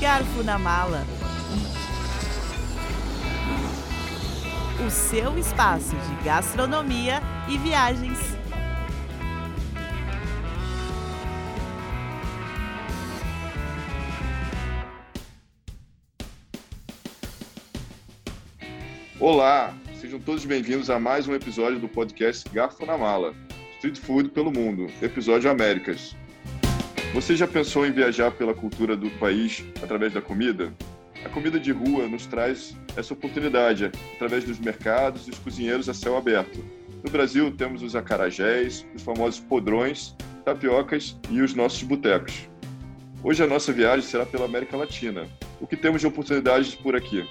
Garfo 0.00 0.44
na 0.44 0.56
Mala. 0.56 1.04
O 4.86 4.88
seu 4.88 5.36
espaço 5.36 5.96
de 5.96 6.24
gastronomia 6.24 7.20
e 7.48 7.58
viagens. 7.58 8.16
Olá, 19.18 19.74
sejam 20.00 20.20
todos 20.20 20.44
bem-vindos 20.44 20.90
a 20.90 21.00
mais 21.00 21.26
um 21.26 21.34
episódio 21.34 21.80
do 21.80 21.88
podcast 21.88 22.48
Garfo 22.50 22.86
na 22.86 22.96
Mala, 22.96 23.34
Street 23.78 23.98
Food 23.98 24.28
pelo 24.28 24.52
Mundo, 24.52 24.86
episódio 25.02 25.50
Américas. 25.50 26.14
Você 27.18 27.34
já 27.34 27.48
pensou 27.48 27.84
em 27.84 27.90
viajar 27.90 28.30
pela 28.30 28.54
cultura 28.54 28.96
do 28.96 29.10
país 29.18 29.64
através 29.82 30.12
da 30.12 30.22
comida? 30.22 30.72
A 31.24 31.28
comida 31.28 31.58
de 31.58 31.72
rua 31.72 32.06
nos 32.06 32.26
traz 32.26 32.76
essa 32.96 33.12
oportunidade 33.12 33.90
através 34.14 34.44
dos 34.44 34.60
mercados 34.60 35.26
e 35.26 35.30
os 35.30 35.38
cozinheiros 35.40 35.88
a 35.88 35.94
céu 35.94 36.16
aberto. 36.16 36.64
No 37.02 37.10
Brasil, 37.10 37.50
temos 37.50 37.82
os 37.82 37.96
acarajés, 37.96 38.86
os 38.94 39.02
famosos 39.02 39.40
podrões, 39.40 40.14
tapiocas 40.44 41.18
e 41.28 41.40
os 41.40 41.56
nossos 41.56 41.82
botecos. 41.82 42.48
Hoje 43.24 43.42
a 43.42 43.48
nossa 43.48 43.72
viagem 43.72 44.08
será 44.08 44.24
pela 44.24 44.44
América 44.44 44.76
Latina. 44.76 45.26
O 45.60 45.66
que 45.66 45.76
temos 45.76 46.00
de 46.00 46.06
oportunidades 46.06 46.76
por 46.76 46.94
aqui? 46.94 47.28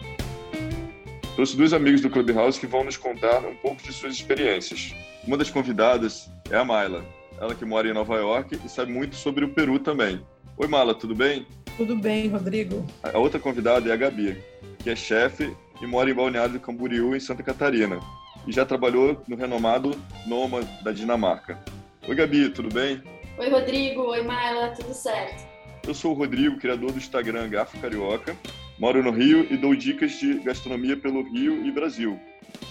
Trouxe 1.35 1.55
dois 1.55 1.71
amigos 1.71 2.01
do 2.01 2.09
Clubhouse 2.09 2.59
que 2.59 2.67
vão 2.67 2.83
nos 2.83 2.97
contar 2.97 3.39
um 3.45 3.55
pouco 3.55 3.81
de 3.81 3.93
suas 3.93 4.15
experiências. 4.15 4.93
Uma 5.25 5.37
das 5.37 5.49
convidadas 5.49 6.29
é 6.51 6.57
a 6.57 6.65
Mayla, 6.65 7.05
ela 7.39 7.55
que 7.55 7.65
mora 7.65 7.87
em 7.87 7.93
Nova 7.93 8.15
York 8.15 8.59
e 8.63 8.69
sabe 8.69 8.91
muito 8.91 9.15
sobre 9.15 9.45
o 9.45 9.53
Peru 9.53 9.79
também. 9.79 10.21
Oi, 10.57 10.67
Mala, 10.67 10.95
tudo 10.95 11.15
bem? 11.15 11.45
Tudo 11.77 11.95
bem, 11.95 12.27
Rodrigo. 12.27 12.85
A 13.03 13.17
outra 13.19 13.39
convidada 13.39 13.89
é 13.89 13.93
a 13.93 13.95
Gabi, 13.95 14.41
que 14.79 14.89
é 14.89 14.95
chefe 14.95 15.55
e 15.79 15.85
mora 15.85 16.09
em 16.09 16.13
Balneário 16.13 16.53
do 16.53 16.59
Camboriú, 16.59 17.15
em 17.15 17.19
Santa 17.19 17.43
Catarina, 17.43 17.99
e 18.47 18.51
já 18.51 18.65
trabalhou 18.65 19.21
no 19.27 19.35
renomado 19.35 19.91
Noma 20.25 20.61
da 20.83 20.91
Dinamarca. 20.91 21.59
Oi, 22.07 22.15
Gabi, 22.15 22.49
tudo 22.49 22.73
bem? 22.73 23.03
Oi, 23.37 23.49
Rodrigo. 23.49 24.01
Oi, 24.01 24.23
Mayla, 24.23 24.69
tudo 24.69 24.93
certo? 24.93 25.45
Eu 25.87 25.93
sou 25.93 26.11
o 26.11 26.15
Rodrigo, 26.15 26.57
criador 26.57 26.91
do 26.91 26.97
Instagram 26.97 27.49
Garfo 27.49 27.79
Carioca, 27.79 28.35
moro 28.79 29.03
no 29.03 29.11
Rio 29.11 29.45
e 29.51 29.55
dou 29.55 29.75
dicas 29.75 30.13
de 30.13 30.39
gastronomia 30.39 30.97
pelo 30.97 31.21
Rio 31.21 31.65
e 31.65 31.71
Brasil. 31.71 32.19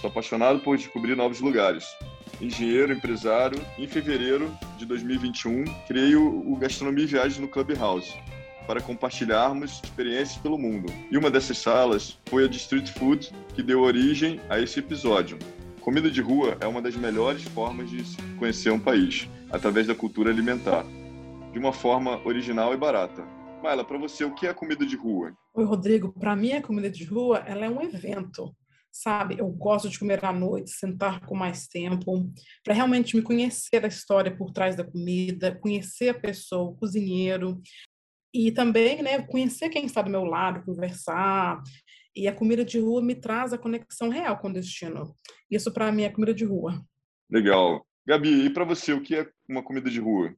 Sou 0.01 0.09
apaixonado 0.09 0.59
por 0.59 0.75
descobrir 0.75 1.15
novos 1.15 1.39
lugares 1.39 1.85
engenheiro, 2.41 2.93
empresário. 2.93 3.59
Em 3.77 3.87
fevereiro 3.87 4.51
de 4.77 4.85
2021, 4.85 5.65
criei 5.87 6.15
o, 6.15 6.55
Gastronomia 6.55 7.03
e 7.03 7.07
Viagens 7.07 7.39
no 7.39 7.47
Clubhouse 7.47 8.13
para 8.65 8.81
compartilharmos 8.81 9.81
experiências 9.83 10.37
pelo 10.37 10.57
mundo. 10.57 10.91
E 11.09 11.17
uma 11.17 11.31
dessas 11.31 11.57
salas 11.57 12.17
foi 12.25 12.43
a 12.43 12.47
de 12.47 12.57
Street 12.57 12.89
Food, 12.89 13.31
que 13.55 13.63
deu 13.63 13.81
origem 13.81 14.41
a 14.49 14.59
esse 14.59 14.79
episódio. 14.79 15.39
Comida 15.79 16.11
de 16.11 16.21
rua 16.21 16.57
é 16.59 16.67
uma 16.67 16.81
das 16.81 16.95
melhores 16.97 17.43
formas 17.43 17.89
de 17.89 18.03
conhecer 18.37 18.71
um 18.71 18.79
país, 18.79 19.29
através 19.49 19.87
da 19.87 19.95
cultura 19.95 20.29
alimentar, 20.29 20.83
de 21.53 21.57
uma 21.57 21.71
forma 21.71 22.19
original 22.25 22.73
e 22.73 22.77
barata. 22.77 23.23
Maila, 23.63 23.85
para 23.85 23.97
você, 23.97 24.25
o 24.25 24.35
que 24.35 24.45
é 24.45 24.53
comida 24.53 24.85
de 24.85 24.97
rua? 24.97 25.31
Oi, 25.53 25.65
Rodrigo. 25.65 26.11
Para 26.11 26.35
mim, 26.35 26.51
a 26.51 26.61
comida 26.61 26.89
de 26.89 27.05
rua 27.05 27.37
ela 27.47 27.65
é 27.65 27.69
um 27.69 27.81
evento 27.81 28.53
sabe? 28.91 29.37
Eu 29.39 29.47
gosto 29.49 29.89
de 29.89 29.99
comer 29.99 30.23
à 30.23 30.33
noite, 30.33 30.71
sentar 30.71 31.25
com 31.25 31.35
mais 31.35 31.67
tempo, 31.67 32.31
para 32.63 32.73
realmente 32.73 33.15
me 33.15 33.21
conhecer 33.21 33.83
a 33.83 33.87
história 33.87 34.35
por 34.35 34.51
trás 34.51 34.75
da 34.75 34.83
comida, 34.83 35.57
conhecer 35.59 36.09
a 36.09 36.19
pessoa, 36.19 36.71
o 36.71 36.75
cozinheiro, 36.75 37.61
e 38.33 38.51
também, 38.51 39.01
né, 39.01 39.21
conhecer 39.23 39.69
quem 39.69 39.85
está 39.85 40.01
do 40.01 40.09
meu 40.09 40.23
lado, 40.23 40.63
conversar. 40.63 41.61
E 42.15 42.27
a 42.27 42.33
comida 42.33 42.65
de 42.65 42.79
rua 42.79 43.01
me 43.01 43.15
traz 43.15 43.53
a 43.53 43.57
conexão 43.57 44.09
real 44.09 44.37
com 44.37 44.49
o 44.49 44.53
destino. 44.53 45.15
Isso 45.49 45.71
para 45.71 45.91
mim 45.91 46.03
é 46.03 46.09
comida 46.09 46.33
de 46.33 46.45
rua. 46.45 46.83
Legal. 47.29 47.85
Gabi, 48.05 48.45
e 48.45 48.49
para 48.49 48.63
você, 48.63 48.93
o 48.93 49.01
que 49.01 49.15
é 49.15 49.29
uma 49.47 49.63
comida 49.63 49.89
de 49.89 49.99
rua? 49.99 50.33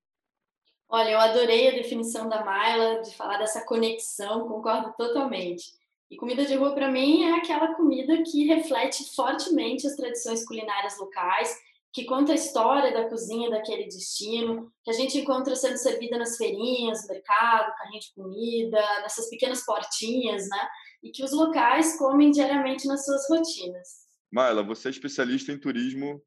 Olha, 0.89 1.11
eu 1.11 1.19
adorei 1.19 1.67
a 1.67 1.75
definição 1.75 2.27
da 2.27 2.43
Maila 2.43 3.01
de 3.03 3.15
falar 3.15 3.37
dessa 3.37 3.63
conexão, 3.63 4.47
concordo 4.47 4.91
totalmente. 4.97 5.65
E 6.11 6.17
comida 6.17 6.43
de 6.43 6.55
rua, 6.55 6.73
para 6.73 6.89
mim, 6.89 7.23
é 7.23 7.35
aquela 7.35 7.75
comida 7.75 8.23
que 8.23 8.45
reflete 8.45 9.13
fortemente 9.15 9.85
as 9.85 9.95
tradições 9.95 10.43
culinárias 10.43 10.97
locais, 10.97 11.55
que 11.93 12.05
conta 12.05 12.31
a 12.31 12.35
história 12.35 12.91
da 12.91 13.07
cozinha 13.07 13.49
daquele 13.49 13.83
destino, 13.85 14.71
que 14.83 14.89
a 14.89 14.93
gente 14.93 15.17
encontra 15.19 15.55
sendo 15.55 15.77
servida 15.77 16.17
nas 16.17 16.35
feirinhas, 16.35 17.03
no 17.03 17.13
mercado, 17.13 17.75
carrinho 17.77 17.99
de 17.99 18.13
comida, 18.15 18.81
nessas 19.01 19.29
pequenas 19.29 19.63
portinhas, 19.63 20.47
né? 20.49 20.67
E 21.03 21.11
que 21.11 21.23
os 21.23 21.31
locais 21.31 21.97
comem 21.97 22.31
diariamente 22.31 22.87
nas 22.87 23.05
suas 23.05 23.27
rotinas. 23.29 24.07
Maila, 24.31 24.63
você 24.63 24.87
é 24.87 24.91
especialista 24.91 25.51
em 25.51 25.59
turismo 25.59 26.21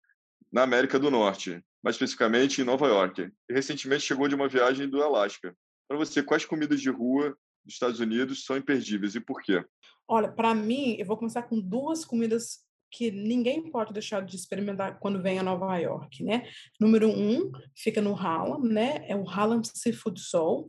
na 0.50 0.62
América 0.62 0.98
do 0.98 1.10
Norte, 1.10 1.62
mais 1.82 1.96
especificamente 1.96 2.60
em 2.60 2.64
Nova 2.64 2.86
York. 2.86 3.30
E 3.48 3.52
recentemente 3.52 4.04
chegou 4.04 4.28
de 4.28 4.34
uma 4.34 4.48
viagem 4.48 4.88
do 4.88 5.02
Alasca. 5.02 5.56
Para 5.88 5.98
você, 5.98 6.22
quais 6.22 6.44
comidas 6.44 6.80
de 6.80 6.90
rua 6.90 7.36
dos 7.64 7.74
Estados 7.74 8.00
Unidos 8.00 8.44
são 8.44 8.56
imperdíveis 8.56 9.14
e 9.14 9.20
por 9.20 9.40
quê? 9.42 9.64
Olha, 10.08 10.30
para 10.30 10.54
mim, 10.54 10.96
eu 10.98 11.06
vou 11.06 11.16
começar 11.16 11.42
com 11.42 11.60
duas 11.60 12.04
comidas 12.04 12.60
que 12.90 13.10
ninguém 13.10 13.70
pode 13.70 13.92
deixar 13.92 14.20
de 14.20 14.36
experimentar 14.36 14.98
quando 14.98 15.22
vem 15.22 15.38
a 15.38 15.42
Nova 15.42 15.76
York, 15.78 16.22
né? 16.22 16.46
Número 16.78 17.08
um, 17.08 17.50
fica 17.74 18.02
no 18.02 18.14
Harlem, 18.14 18.70
né? 18.70 19.04
É 19.08 19.16
o 19.16 19.28
Harlem 19.28 19.62
Seafood 19.64 20.20
Soul. 20.20 20.68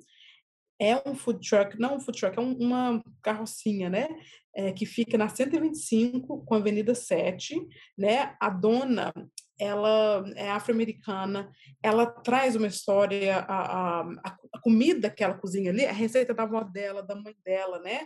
É 0.84 1.02
um 1.06 1.16
food 1.16 1.48
truck, 1.48 1.80
não 1.80 1.96
um 1.96 2.00
food 2.00 2.20
truck, 2.20 2.38
é 2.38 2.42
um, 2.42 2.54
uma 2.58 3.02
carrocinha, 3.22 3.90
né? 3.90 4.08
É, 4.56 4.72
que 4.72 4.86
fica 4.86 5.18
na 5.18 5.30
125 5.30 6.44
com 6.46 6.54
a 6.54 6.58
Avenida 6.58 6.94
7, 6.94 7.56
né? 7.98 8.36
A 8.40 8.50
dona 8.50 9.14
ela 9.60 10.24
é 10.36 10.50
afro-americana, 10.50 11.50
ela 11.82 12.06
traz 12.06 12.56
uma 12.56 12.68
história, 12.68 13.38
a, 13.38 14.02
a, 14.02 14.02
a, 14.02 14.60
comida 14.62 15.10
que 15.10 15.24
ela 15.24 15.38
cozinha 15.38 15.72
ali, 15.72 15.86
a 15.86 15.92
receita 15.94 16.34
da 16.34 16.44
avó 16.44 16.64
dela, 16.64 17.02
da 17.02 17.16
mãe 17.16 17.36
dela, 17.46 17.80
né? 17.80 18.02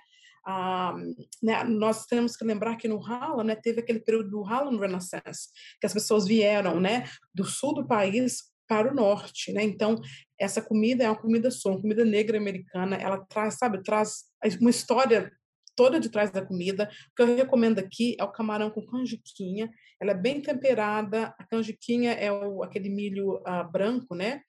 Ah, 0.45 0.95
né, 1.43 1.63
nós 1.65 2.05
temos 2.05 2.37
que 2.37 2.45
lembrar 2.45 2.77
que 2.77 2.87
no 2.87 3.03
Harlem, 3.03 3.47
né, 3.47 3.55
teve 3.55 3.81
aquele 3.81 3.99
período 3.99 4.29
do 4.29 4.45
Harlem 4.45 4.79
Renaissance, 4.79 5.49
que 5.79 5.85
as 5.85 5.93
pessoas 5.93 6.25
vieram, 6.25 6.79
né, 6.79 7.09
do 7.33 7.43
sul 7.43 7.73
do 7.73 7.85
país 7.85 8.43
para 8.67 8.91
o 8.91 8.95
norte, 8.95 9.51
né? 9.53 9.63
Então, 9.63 9.99
essa 10.39 10.61
comida 10.61 11.03
é 11.03 11.09
uma 11.09 11.19
comida 11.19 11.49
uma 11.65 11.81
comida 11.81 12.03
negra 12.05 12.37
americana, 12.37 12.95
ela 12.95 13.17
traz, 13.25 13.55
sabe, 13.55 13.81
traz 13.81 14.25
uma 14.59 14.69
história 14.69 15.31
toda 15.75 15.99
de 15.99 16.09
trás 16.09 16.31
da 16.31 16.43
comida. 16.43 16.89
O 17.11 17.15
que 17.15 17.21
eu 17.21 17.35
recomendo 17.35 17.79
aqui 17.79 18.15
é 18.19 18.23
o 18.23 18.31
camarão 18.31 18.69
com 18.71 18.85
canjiquinha. 18.85 19.71
Ela 20.01 20.11
é 20.11 20.15
bem 20.15 20.41
temperada. 20.41 21.35
A 21.37 21.43
canjiquinha 21.45 22.13
é 22.13 22.31
o, 22.31 22.63
aquele 22.63 22.89
milho 22.89 23.35
uh, 23.35 23.71
branco, 23.71 24.15
né? 24.15 24.41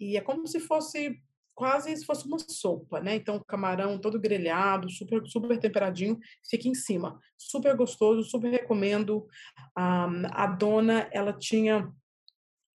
E 0.00 0.16
é 0.16 0.20
como 0.22 0.46
se 0.46 0.58
fosse 0.58 1.20
quase 1.54 1.94
se 1.94 2.06
fosse 2.06 2.26
uma 2.26 2.38
sopa, 2.38 3.00
né? 3.00 3.14
Então, 3.14 3.36
o 3.36 3.44
camarão 3.44 3.98
todo 3.98 4.18
grelhado, 4.18 4.88
super, 4.88 5.22
super 5.26 5.58
temperadinho, 5.58 6.18
fica 6.48 6.66
em 6.66 6.74
cima. 6.74 7.20
Super 7.36 7.76
gostoso, 7.76 8.24
super 8.24 8.50
recomendo. 8.50 9.26
Ah, 9.76 10.08
a 10.30 10.46
dona, 10.46 11.06
ela 11.12 11.34
tinha 11.34 11.92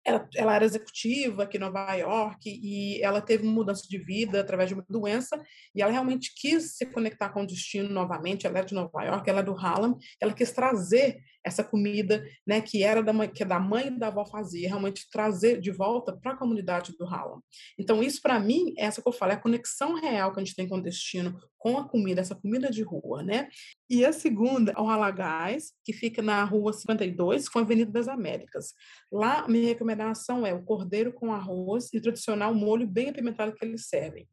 ela, 0.05 0.29
ela, 0.35 0.55
era 0.55 0.65
executiva 0.65 1.43
aqui 1.43 1.57
em 1.57 1.59
Nova 1.59 1.93
York 1.95 2.47
e 2.47 3.01
ela 3.01 3.19
teve 3.19 3.43
uma 3.43 3.51
mudança 3.51 3.87
de 3.89 3.97
vida 3.97 4.39
através 4.39 4.69
de 4.69 4.75
uma 4.75 4.85
doença 4.87 5.41
e 5.73 5.81
ela 5.81 5.91
realmente 5.91 6.31
quis 6.35 6.77
se 6.77 6.85
conectar 6.85 7.29
com 7.29 7.41
o 7.41 7.47
destino 7.47 7.89
novamente. 7.89 8.45
Ela 8.45 8.59
é 8.59 8.63
de 8.63 8.75
Nova 8.75 9.03
York, 9.03 9.27
ela 9.27 9.39
é 9.39 9.43
do 9.43 9.57
Harlem, 9.57 9.95
ela 10.21 10.31
quis 10.31 10.51
trazer 10.51 11.19
essa 11.45 11.63
comida, 11.63 12.25
né, 12.45 12.59
que 12.59 12.83
era 12.83 13.03
da 13.03 13.13
mãe, 13.13 13.29
que 13.29 13.43
é 13.43 13.45
da 13.45 13.59
mãe 13.59 13.87
e 13.87 13.99
da 13.99 14.07
avó 14.07 14.25
fazia, 14.25 14.67
realmente 14.67 15.07
trazer 15.11 15.61
de 15.61 15.71
volta 15.71 16.17
para 16.17 16.31
a 16.31 16.37
comunidade 16.37 16.93
do 16.97 17.05
Harlem. 17.05 17.39
Então 17.77 18.01
isso 18.01 18.19
para 18.21 18.39
mim, 18.39 18.73
essa 18.77 19.01
que 19.01 19.07
eu 19.07 19.13
falo, 19.13 19.31
é 19.31 19.35
a 19.35 19.41
conexão 19.41 19.93
real 19.93 20.33
que 20.33 20.39
a 20.39 20.43
gente 20.43 20.55
tem 20.55 20.67
com 20.67 20.77
o 20.77 20.81
destino, 20.81 21.39
com 21.57 21.77
a 21.77 21.87
comida, 21.87 22.21
essa 22.21 22.35
comida 22.35 22.69
de 22.69 22.81
rua, 22.81 23.23
né? 23.23 23.47
E 23.89 24.03
a 24.05 24.11
segunda 24.11 24.71
é 24.71 24.81
o 24.81 24.89
Halagás, 24.89 25.71
que 25.83 25.93
fica 25.93 26.21
na 26.21 26.43
rua 26.43 26.73
52, 26.73 27.47
com 27.47 27.59
a 27.59 27.61
Avenida 27.61 27.91
das 27.91 28.07
Américas. 28.07 28.73
Lá, 29.11 29.47
minha 29.47 29.67
recomendação 29.67 30.45
é 30.45 30.53
o 30.53 30.63
cordeiro 30.63 31.13
com 31.13 31.31
arroz 31.31 31.93
e 31.93 31.97
o 31.97 32.01
tradicional 32.01 32.53
molho 32.53 32.87
bem 32.87 33.09
apimentado 33.09 33.53
que 33.53 33.63
eles 33.63 33.87
servem. 33.87 34.27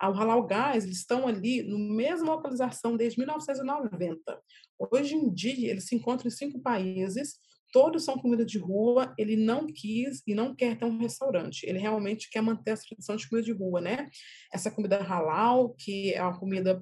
O 0.00 0.12
Halal 0.12 0.46
Gás, 0.46 0.84
eles 0.84 0.98
estão 0.98 1.26
ali 1.26 1.62
no 1.62 1.78
mesma 1.78 2.34
localização 2.34 2.96
desde 2.96 3.18
1990. 3.18 4.40
Hoje 4.78 5.14
em 5.14 5.32
dia, 5.32 5.70
eles 5.70 5.86
se 5.86 5.94
encontram 5.94 6.28
em 6.28 6.30
cinco 6.30 6.60
países, 6.60 7.38
todos 7.72 8.04
são 8.04 8.18
comida 8.18 8.44
de 8.44 8.58
rua, 8.58 9.14
ele 9.18 9.34
não 9.34 9.66
quis 9.66 10.22
e 10.26 10.34
não 10.34 10.54
quer 10.54 10.78
ter 10.78 10.84
um 10.84 10.98
restaurante, 10.98 11.64
ele 11.64 11.78
realmente 11.78 12.28
quer 12.30 12.42
manter 12.42 12.72
essa 12.72 12.84
tradição 12.86 13.16
de 13.16 13.28
comida 13.28 13.46
de 13.46 13.52
rua, 13.52 13.80
né? 13.80 14.10
Essa 14.52 14.70
comida 14.70 15.02
halal, 15.02 15.70
que 15.70 16.12
é 16.12 16.22
uma 16.22 16.38
comida, 16.38 16.80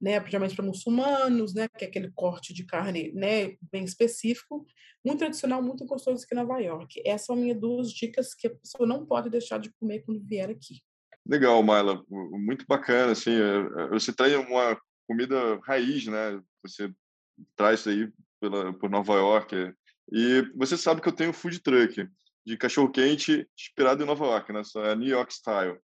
né, 0.00 0.18
principalmente 0.18 0.56
para 0.56 0.64
muçulmanos, 0.64 1.54
né, 1.54 1.68
que 1.68 1.84
é 1.84 1.88
aquele 1.88 2.10
corte 2.12 2.54
de 2.54 2.64
carne, 2.64 3.12
né, 3.12 3.54
bem 3.70 3.84
específico, 3.84 4.66
muito 5.04 5.18
tradicional, 5.18 5.62
muito 5.62 5.84
gostoso 5.84 6.24
aqui 6.24 6.34
em 6.34 6.38
Nova 6.38 6.58
York. 6.58 7.02
Essas 7.04 7.26
são 7.26 7.36
minhas 7.36 7.60
duas 7.60 7.92
dicas 7.92 8.34
que 8.34 8.46
a 8.46 8.54
pessoa 8.54 8.88
não 8.88 9.04
pode 9.04 9.28
deixar 9.28 9.58
de 9.58 9.70
comer 9.74 10.00
quando 10.00 10.24
vier 10.24 10.48
aqui. 10.48 10.82
Legal, 11.30 11.62
Maila, 11.62 12.04
muito 12.08 12.66
bacana, 12.66 13.12
assim, 13.12 13.30
é, 13.30 13.84
é, 13.84 13.88
você 13.90 14.12
traz 14.12 14.34
uma 14.34 14.76
comida 15.06 15.60
raiz, 15.62 16.04
né? 16.06 16.42
Você 16.64 16.92
traz 17.54 17.86
aí 17.86 18.12
pela, 18.40 18.72
por 18.72 18.90
Nova 18.90 19.14
York, 19.14 19.72
e 20.12 20.42
você 20.56 20.76
sabe 20.76 21.00
que 21.00 21.06
eu 21.06 21.12
tenho 21.12 21.32
food 21.32 21.60
truck 21.60 22.04
de 22.44 22.56
cachorro-quente 22.56 23.48
inspirado 23.56 24.02
em 24.02 24.06
Nova 24.06 24.24
York, 24.24 24.52
né? 24.52 24.62
É 24.78 24.96
New 24.96 25.06
York 25.06 25.32
Style. 25.32 25.78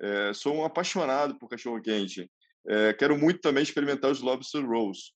É, 0.00 0.32
sou 0.34 0.56
um 0.56 0.64
apaixonado 0.64 1.38
por 1.38 1.48
cachorro-quente. 1.48 2.28
É, 2.66 2.92
quero 2.92 3.16
muito 3.16 3.38
também 3.38 3.62
experimentar 3.62 4.10
os 4.10 4.20
lobster 4.20 4.66
rolls. 4.66 5.12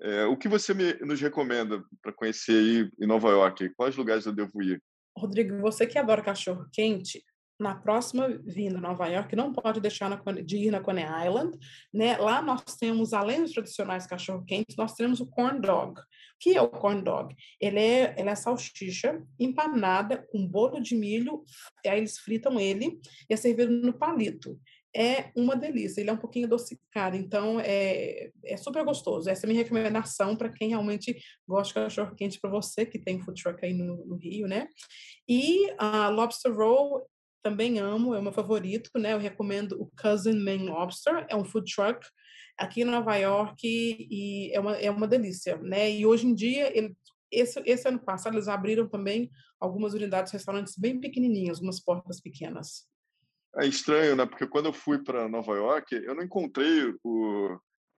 É, 0.00 0.24
o 0.24 0.34
que 0.34 0.48
você 0.48 0.72
me, 0.72 0.94
nos 1.00 1.20
recomenda 1.20 1.84
para 2.00 2.12
conhecer 2.14 2.52
aí 2.52 2.90
em 2.98 3.06
Nova 3.06 3.28
York? 3.28 3.68
Quais 3.76 3.96
lugares 3.96 4.24
eu 4.24 4.32
devo 4.32 4.62
ir? 4.62 4.82
Rodrigo, 5.14 5.60
você 5.60 5.86
que 5.86 5.98
adora 5.98 6.22
cachorro 6.22 6.66
quente, 6.72 7.22
na 7.58 7.74
próxima 7.74 8.28
vinda 8.44 8.78
a 8.78 8.80
Nova 8.80 9.06
York, 9.06 9.34
não 9.34 9.52
pode 9.52 9.80
deixar 9.80 10.10
na, 10.10 10.20
de 10.42 10.56
ir 10.56 10.70
na 10.70 10.80
Coney 10.80 11.04
Island, 11.26 11.58
né? 11.92 12.16
Lá 12.18 12.42
nós 12.42 12.62
temos, 12.78 13.14
além 13.14 13.42
dos 13.42 13.52
tradicionais 13.52 14.06
cachorro-quentes, 14.06 14.76
nós 14.76 14.94
temos 14.94 15.20
o 15.20 15.26
corn 15.26 15.60
dog. 15.60 15.98
O 16.00 16.04
que 16.38 16.56
é 16.56 16.60
o 16.60 16.68
corn 16.68 17.02
dog? 17.02 17.34
Ele 17.60 17.78
é, 17.78 18.14
ele 18.18 18.28
é 18.28 18.34
salsicha 18.34 19.22
empanada 19.40 20.26
com 20.30 20.46
bolo 20.46 20.80
de 20.80 20.94
milho, 20.94 21.44
aí 21.86 21.98
eles 21.98 22.18
fritam 22.18 22.60
ele 22.60 23.00
e 23.28 23.32
é 23.32 23.36
servido 23.36 23.72
no 23.72 23.94
palito. 23.94 24.60
É 24.94 25.30
uma 25.36 25.54
delícia, 25.54 26.00
ele 26.00 26.08
é 26.08 26.12
um 26.12 26.18
pouquinho 26.18 26.46
adocicado, 26.46 27.16
então 27.16 27.60
é, 27.60 28.30
é 28.44 28.56
super 28.56 28.82
gostoso. 28.82 29.28
Essa 29.28 29.44
é 29.44 29.46
a 29.46 29.50
minha 29.50 29.62
recomendação 29.62 30.34
para 30.34 30.48
quem 30.48 30.70
realmente 30.70 31.18
gosta 31.46 31.80
de 31.80 31.86
cachorro-quente 31.86 32.40
para 32.40 32.48
você, 32.48 32.86
que 32.86 32.98
tem 32.98 33.20
food 33.20 33.42
truck 33.42 33.62
aí 33.64 33.74
no, 33.74 34.06
no 34.06 34.16
Rio, 34.16 34.46
né? 34.46 34.68
E 35.28 35.70
a 35.76 36.08
lobster 36.08 36.54
roll 36.54 37.06
também 37.46 37.78
amo, 37.78 38.12
é 38.12 38.18
o 38.18 38.22
meu 38.22 38.32
favorito, 38.32 38.90
né? 38.98 39.12
Eu 39.12 39.20
recomendo 39.20 39.80
o 39.80 39.88
Cousin 40.02 40.36
Maine 40.36 40.66
Lobster, 40.66 41.24
é 41.30 41.36
um 41.36 41.44
food 41.44 41.72
truck 41.72 42.04
aqui 42.58 42.82
em 42.82 42.84
Nova 42.84 43.14
York 43.14 43.60
e 43.64 44.50
é 44.52 44.58
uma, 44.58 44.76
é 44.76 44.90
uma 44.90 45.06
delícia, 45.06 45.56
né? 45.58 45.88
E 45.88 46.04
hoje 46.04 46.26
em 46.26 46.34
dia, 46.34 46.76
ele, 46.76 46.96
esse, 47.30 47.62
esse 47.64 47.86
ano 47.86 48.00
passado, 48.00 48.34
eles 48.34 48.48
abriram 48.48 48.88
também 48.88 49.30
algumas 49.60 49.94
unidades 49.94 50.32
de 50.32 50.38
restaurantes 50.38 50.76
bem 50.76 50.98
pequenininhas, 50.98 51.60
umas 51.60 51.78
portas 51.78 52.20
pequenas. 52.20 52.88
É 53.58 53.64
estranho, 53.64 54.16
né? 54.16 54.26
Porque 54.26 54.48
quando 54.48 54.66
eu 54.66 54.72
fui 54.72 54.98
para 54.98 55.28
Nova 55.28 55.54
York, 55.54 55.94
eu 55.94 56.16
não 56.16 56.24
encontrei 56.24 56.92
o, 57.04 57.56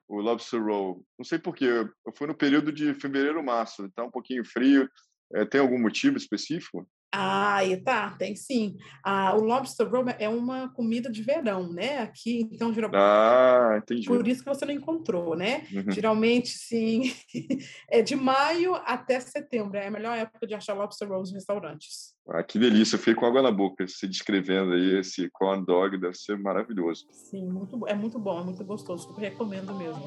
o 0.09 0.21
lobster 0.21 0.63
roll. 0.63 1.03
Não 1.19 1.25
sei 1.25 1.39
porquê. 1.39 1.65
Eu 2.07 2.13
fui 2.15 2.27
no 2.27 2.35
período 2.35 2.71
de 2.71 2.93
fevereiro, 2.93 3.43
março. 3.43 3.87
Está 3.87 4.05
um 4.05 4.11
pouquinho 4.11 4.45
frio. 4.45 4.87
É, 5.35 5.47
tem 5.47 5.59
algum 5.59 5.79
motivo 5.81 6.19
específico? 6.19 6.87
Ah, 7.11 7.61
tá, 7.85 8.11
tem 8.19 8.37
sim. 8.37 8.77
Ah, 9.03 9.35
o 9.35 9.41
lobster 9.41 9.89
roll 9.89 10.05
é 10.19 10.29
uma 10.29 10.69
comida 10.75 11.11
de 11.11 11.23
verão, 11.23 11.73
né? 11.73 11.99
Aqui, 11.99 12.49
então, 12.53 12.73
geralmente. 12.73 13.01
Ah, 13.01 13.79
entendi. 13.79 14.07
Por 14.07 14.29
isso 14.29 14.45
que 14.45 14.49
você 14.49 14.67
não 14.67 14.75
encontrou, 14.75 15.35
né? 15.35 15.67
Uhum. 15.73 15.91
Geralmente, 15.91 16.49
sim, 16.49 17.11
é 17.91 18.03
de 18.03 18.15
maio 18.15 18.75
até 18.75 19.19
setembro. 19.21 19.79
É 19.79 19.87
a 19.87 19.91
melhor 19.91 20.19
época 20.19 20.47
de 20.47 20.55
achar 20.55 20.75
lobster 20.75 21.09
rolls 21.09 21.33
nos 21.33 21.41
restaurantes. 21.41 22.15
Ah, 22.29 22.43
que 22.43 22.59
delícia. 22.59 22.97
Eu 22.97 22.99
fiquei 22.99 23.15
com 23.15 23.25
água 23.25 23.41
na 23.41 23.51
boca 23.51 23.89
se 23.89 24.07
descrevendo 24.07 24.73
aí 24.73 24.99
esse 24.99 25.31
corn 25.31 25.65
dog. 25.65 25.99
Deve 25.99 26.15
ser 26.15 26.39
maravilhoso. 26.39 27.07
Sim, 27.11 27.49
muito, 27.49 27.87
é 27.89 27.95
muito 27.95 28.19
bom, 28.19 28.41
é 28.41 28.45
muito 28.45 28.63
gostoso. 28.65 29.09
Super 29.09 29.31
recomendo 29.31 29.75
mesmo. 29.75 30.03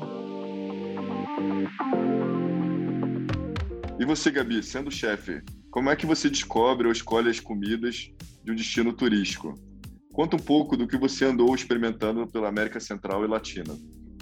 E 3.99 4.05
você, 4.05 4.29
Gabi, 4.29 4.61
sendo 4.61 4.91
chefe, 4.91 5.43
como 5.71 5.89
é 5.89 5.95
que 5.95 6.05
você 6.05 6.29
descobre 6.29 6.85
ou 6.85 6.91
escolhe 6.91 7.29
as 7.29 7.39
comidas 7.39 8.11
de 8.43 8.51
um 8.51 8.55
destino 8.55 8.91
turístico? 8.91 9.57
Conta 10.13 10.35
um 10.35 10.39
pouco 10.39 10.75
do 10.75 10.85
que 10.85 10.97
você 10.97 11.23
andou 11.23 11.55
experimentando 11.55 12.27
pela 12.27 12.49
América 12.49 12.79
Central 12.81 13.23
e 13.23 13.27
Latina. 13.27 13.73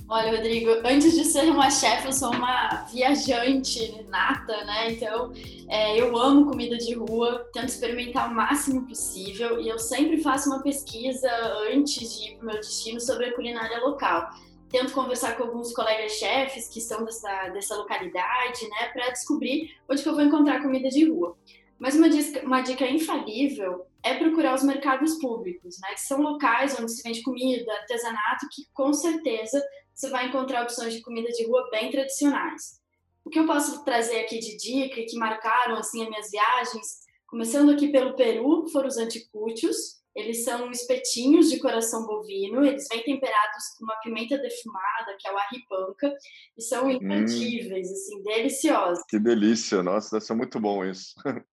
Olha, 0.08 0.36
Rodrigo, 0.36 0.72
antes 0.86 1.14
de 1.14 1.24
ser 1.24 1.52
uma 1.52 1.70
chefe, 1.70 2.08
eu 2.08 2.14
sou 2.14 2.32
uma 2.34 2.86
viajante 2.92 4.04
nata, 4.10 4.64
né? 4.66 4.92
Então, 4.92 5.32
é, 5.68 6.00
eu 6.00 6.18
amo 6.18 6.50
comida 6.50 6.78
de 6.78 6.96
rua, 6.96 7.48
tento 7.54 7.70
experimentar 7.70 8.32
o 8.32 8.34
máximo 8.34 8.88
possível 8.88 9.60
e 9.60 9.68
eu 9.68 9.78
sempre 9.78 10.22
faço 10.22 10.50
uma 10.50 10.64
pesquisa 10.64 11.30
antes 11.72 12.18
de 12.18 12.30
ir 12.30 12.38
para 12.38 12.44
o 12.44 12.46
meu 12.48 12.56
destino 12.56 13.00
sobre 13.00 13.26
a 13.26 13.36
culinária 13.36 13.80
local 13.80 14.30
tento 14.70 14.94
conversar 14.94 15.36
com 15.36 15.44
alguns 15.44 15.74
colegas 15.74 16.14
chefes 16.14 16.68
que 16.68 16.80
são 16.80 17.04
dessa, 17.04 17.50
dessa 17.50 17.76
localidade, 17.76 18.68
né, 18.70 18.90
para 18.94 19.10
descobrir 19.10 19.76
onde 19.90 20.02
que 20.04 20.08
eu 20.08 20.14
vou 20.14 20.24
encontrar 20.24 20.62
comida 20.62 20.90
de 20.90 21.10
rua. 21.10 21.38
Mas 21.80 21.96
uma 21.96 22.10
dica, 22.10 22.46
uma 22.46 22.62
dica 22.62 22.86
infalível 22.88 23.86
é 24.04 24.14
procurar 24.16 24.54
os 24.54 24.64
mercados 24.64 25.16
públicos, 25.16 25.78
né, 25.82 25.94
que 25.94 26.02
são 26.02 26.22
locais 26.22 26.78
onde 26.80 26.92
se 26.92 27.02
vende 27.02 27.24
comida, 27.24 27.72
artesanato, 27.74 28.48
que 28.52 28.64
com 28.74 28.94
certeza 28.94 29.62
você 29.94 30.10
vai 30.10 30.28
encontrar 30.28 30.64
opções 30.64 30.94
de 30.94 31.02
comida 31.02 31.30
de 31.30 31.46
rua 31.46 31.68
bem 31.72 31.90
tradicionais. 31.90 32.80
O 33.26 33.30
que 33.30 33.40
eu 33.40 33.46
posso 33.46 33.84
trazer 33.84 34.22
aqui 34.22 34.40
de 34.40 34.56
dica 34.58 35.04
que 35.04 35.18
marcaram 35.18 35.76
assim 35.76 36.04
as 36.04 36.10
minhas 36.10 36.32
viagens, 36.32 37.00
começando 37.28 37.72
aqui 37.72 37.90
pelo 37.90 38.16
Peru, 38.16 38.68
foram 38.70 38.88
os 38.88 38.98
anticútios, 38.98 39.99
eles 40.16 40.44
são 40.44 40.72
espetinhos 40.72 41.50
de 41.50 41.60
coração 41.60 42.06
bovino, 42.06 42.66
eles 42.66 42.88
vêm 42.92 43.04
temperados 43.04 43.64
com 43.78 43.86
uma 43.86 43.96
pimenta 44.02 44.38
defumada, 44.38 45.16
que 45.20 45.28
é 45.28 45.34
o 45.34 45.38
arripanca, 45.38 46.16
e 46.58 46.62
são 46.62 46.86
hum. 46.88 46.92
imperdíveis, 46.92 47.90
hum. 47.90 47.94
assim, 47.94 48.24
deliciosos. 48.24 49.04
Que 49.08 49.20
delícia, 49.20 49.84
nossa, 49.84 50.18
deve 50.18 50.26
ser 50.26 50.34
muito 50.34 50.60
bom 50.60 50.84
isso. 50.84 51.14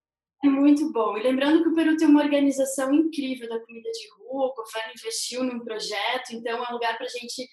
É 0.44 0.49
muito 0.49 0.93
bom. 0.93 1.17
E 1.17 1.23
lembrando 1.23 1.62
que 1.62 1.70
o 1.70 1.75
Peru 1.75 1.97
tem 1.97 2.06
uma 2.06 2.23
organização 2.23 2.93
incrível 2.93 3.49
da 3.49 3.58
comida 3.58 3.91
de 3.91 4.08
rua, 4.19 4.49
o 4.49 4.55
governo 4.55 4.93
investiu 4.94 5.43
num 5.43 5.61
projeto, 5.61 6.32
então 6.32 6.62
é 6.62 6.69
um 6.69 6.75
lugar 6.75 6.94
para 6.99 7.06
a 7.06 7.09
gente 7.09 7.49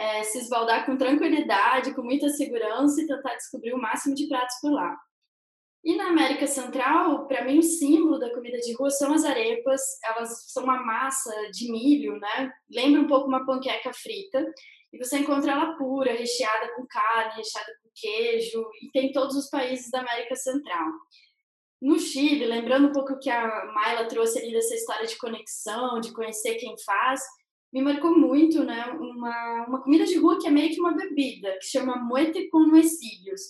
é, 0.00 0.22
se 0.22 0.38
esbaldar 0.38 0.86
com 0.86 0.96
tranquilidade, 0.96 1.92
com 1.94 2.02
muita 2.02 2.28
segurança 2.28 3.02
e 3.02 3.06
tentar 3.06 3.34
descobrir 3.34 3.74
o 3.74 3.80
máximo 3.80 4.14
de 4.14 4.28
pratos 4.28 4.56
por 4.60 4.70
lá. 4.70 4.96
E 5.84 5.96
na 5.96 6.08
América 6.08 6.46
Central, 6.46 7.26
para 7.26 7.44
mim, 7.44 7.58
o 7.58 7.62
símbolo 7.62 8.18
da 8.18 8.32
comida 8.34 8.58
de 8.58 8.74
rua 8.74 8.90
são 8.90 9.12
as 9.12 9.24
arepas. 9.24 9.80
Elas 10.04 10.50
são 10.52 10.64
uma 10.64 10.82
massa 10.82 11.32
de 11.52 11.70
milho, 11.70 12.18
né? 12.18 12.52
Lembra 12.70 13.00
um 13.00 13.06
pouco 13.06 13.28
uma 13.28 13.46
panqueca 13.46 13.92
frita. 13.92 14.44
E 14.92 14.98
você 14.98 15.18
encontra 15.18 15.52
ela 15.52 15.76
pura, 15.76 16.12
recheada 16.12 16.74
com 16.74 16.86
carne, 16.86 17.36
recheada 17.36 17.72
com 17.82 17.90
queijo, 17.94 18.66
e 18.82 18.90
tem 18.90 19.12
todos 19.12 19.36
os 19.36 19.50
países 19.50 19.90
da 19.90 20.00
América 20.00 20.34
Central. 20.34 20.86
No 21.80 21.98
Chile, 21.98 22.46
lembrando 22.46 22.88
um 22.88 22.92
pouco 22.92 23.12
o 23.12 23.18
que 23.18 23.30
a 23.30 23.66
Mayla 23.66 24.08
trouxe 24.08 24.38
ali 24.38 24.50
dessa 24.50 24.74
história 24.74 25.06
de 25.06 25.16
conexão, 25.16 26.00
de 26.00 26.12
conhecer 26.12 26.56
quem 26.56 26.74
faz, 26.84 27.20
me 27.72 27.82
marcou 27.82 28.18
muito, 28.18 28.64
né? 28.64 28.86
Uma, 28.98 29.66
uma 29.68 29.82
comida 29.82 30.06
de 30.06 30.18
rua 30.18 30.38
que 30.40 30.46
é 30.46 30.50
meio 30.50 30.70
que 30.70 30.80
uma 30.80 30.96
bebida, 30.96 31.52
que 31.60 31.66
chama 31.66 31.96
moete 31.96 32.48
com 32.48 32.60
nuecilhos 32.60 33.42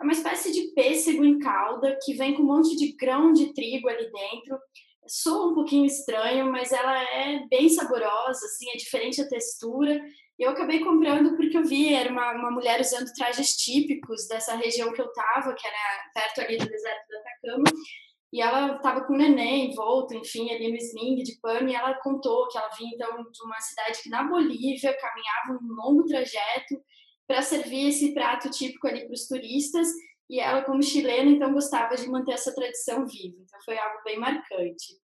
é 0.00 0.04
uma 0.04 0.12
espécie 0.12 0.52
de 0.52 0.72
pêssego 0.74 1.24
em 1.24 1.38
calda 1.38 1.98
que 2.02 2.14
vem 2.14 2.34
com 2.34 2.42
um 2.42 2.46
monte 2.46 2.76
de 2.76 2.92
grão 2.96 3.32
de 3.32 3.52
trigo 3.52 3.88
ali 3.88 4.10
dentro. 4.10 4.58
Soa 5.06 5.50
um 5.50 5.54
pouquinho 5.54 5.84
estranho, 5.84 6.50
mas 6.50 6.72
ela 6.72 7.02
é 7.02 7.46
bem 7.48 7.68
saborosa, 7.68 8.44
assim, 8.46 8.70
é 8.70 8.76
diferente 8.76 9.20
a 9.20 9.28
textura. 9.28 10.00
Eu 10.38 10.50
acabei 10.50 10.80
comprando 10.80 11.36
porque 11.36 11.56
eu 11.56 11.64
vi, 11.64 11.94
era 11.94 12.10
uma, 12.10 12.32
uma 12.32 12.50
mulher 12.50 12.80
usando 12.80 13.12
trajes 13.14 13.56
típicos 13.56 14.26
dessa 14.26 14.56
região 14.56 14.92
que 14.92 15.00
eu 15.00 15.12
tava, 15.12 15.54
que 15.54 15.66
era 15.66 16.10
perto 16.12 16.40
ali 16.40 16.56
do 16.56 16.66
deserto 16.66 17.06
do 17.08 17.18
Atacama. 17.18 17.64
E 18.32 18.40
ela 18.40 18.74
estava 18.74 19.04
com 19.04 19.14
o 19.14 19.16
neném 19.16 19.70
envolto, 19.70 20.12
enfim, 20.12 20.50
ali 20.50 20.68
no 20.68 20.76
sling 20.76 21.22
de 21.22 21.38
pano, 21.40 21.68
e 21.68 21.74
ela 21.74 21.94
contou 22.02 22.48
que 22.48 22.58
ela 22.58 22.68
vinha, 22.76 22.90
então, 22.94 23.30
de 23.30 23.42
uma 23.44 23.60
cidade 23.60 24.02
que 24.02 24.10
na 24.10 24.24
Bolívia 24.24 24.96
caminhava 24.98 25.62
um 25.62 25.72
longo 25.72 26.04
trajeto 26.04 26.74
para 27.26 27.42
servir 27.42 27.88
esse 27.88 28.12
prato 28.12 28.50
típico 28.50 28.86
ali 28.86 29.04
para 29.04 29.14
os 29.14 29.26
turistas. 29.26 29.88
E 30.28 30.40
ela, 30.40 30.62
como 30.62 30.82
chilena, 30.82 31.30
então 31.30 31.52
gostava 31.52 31.96
de 31.96 32.08
manter 32.08 32.32
essa 32.32 32.54
tradição 32.54 33.06
viva. 33.06 33.36
Então 33.40 33.58
foi 33.64 33.76
algo 33.76 34.02
bem 34.04 34.18
marcante. 34.18 34.98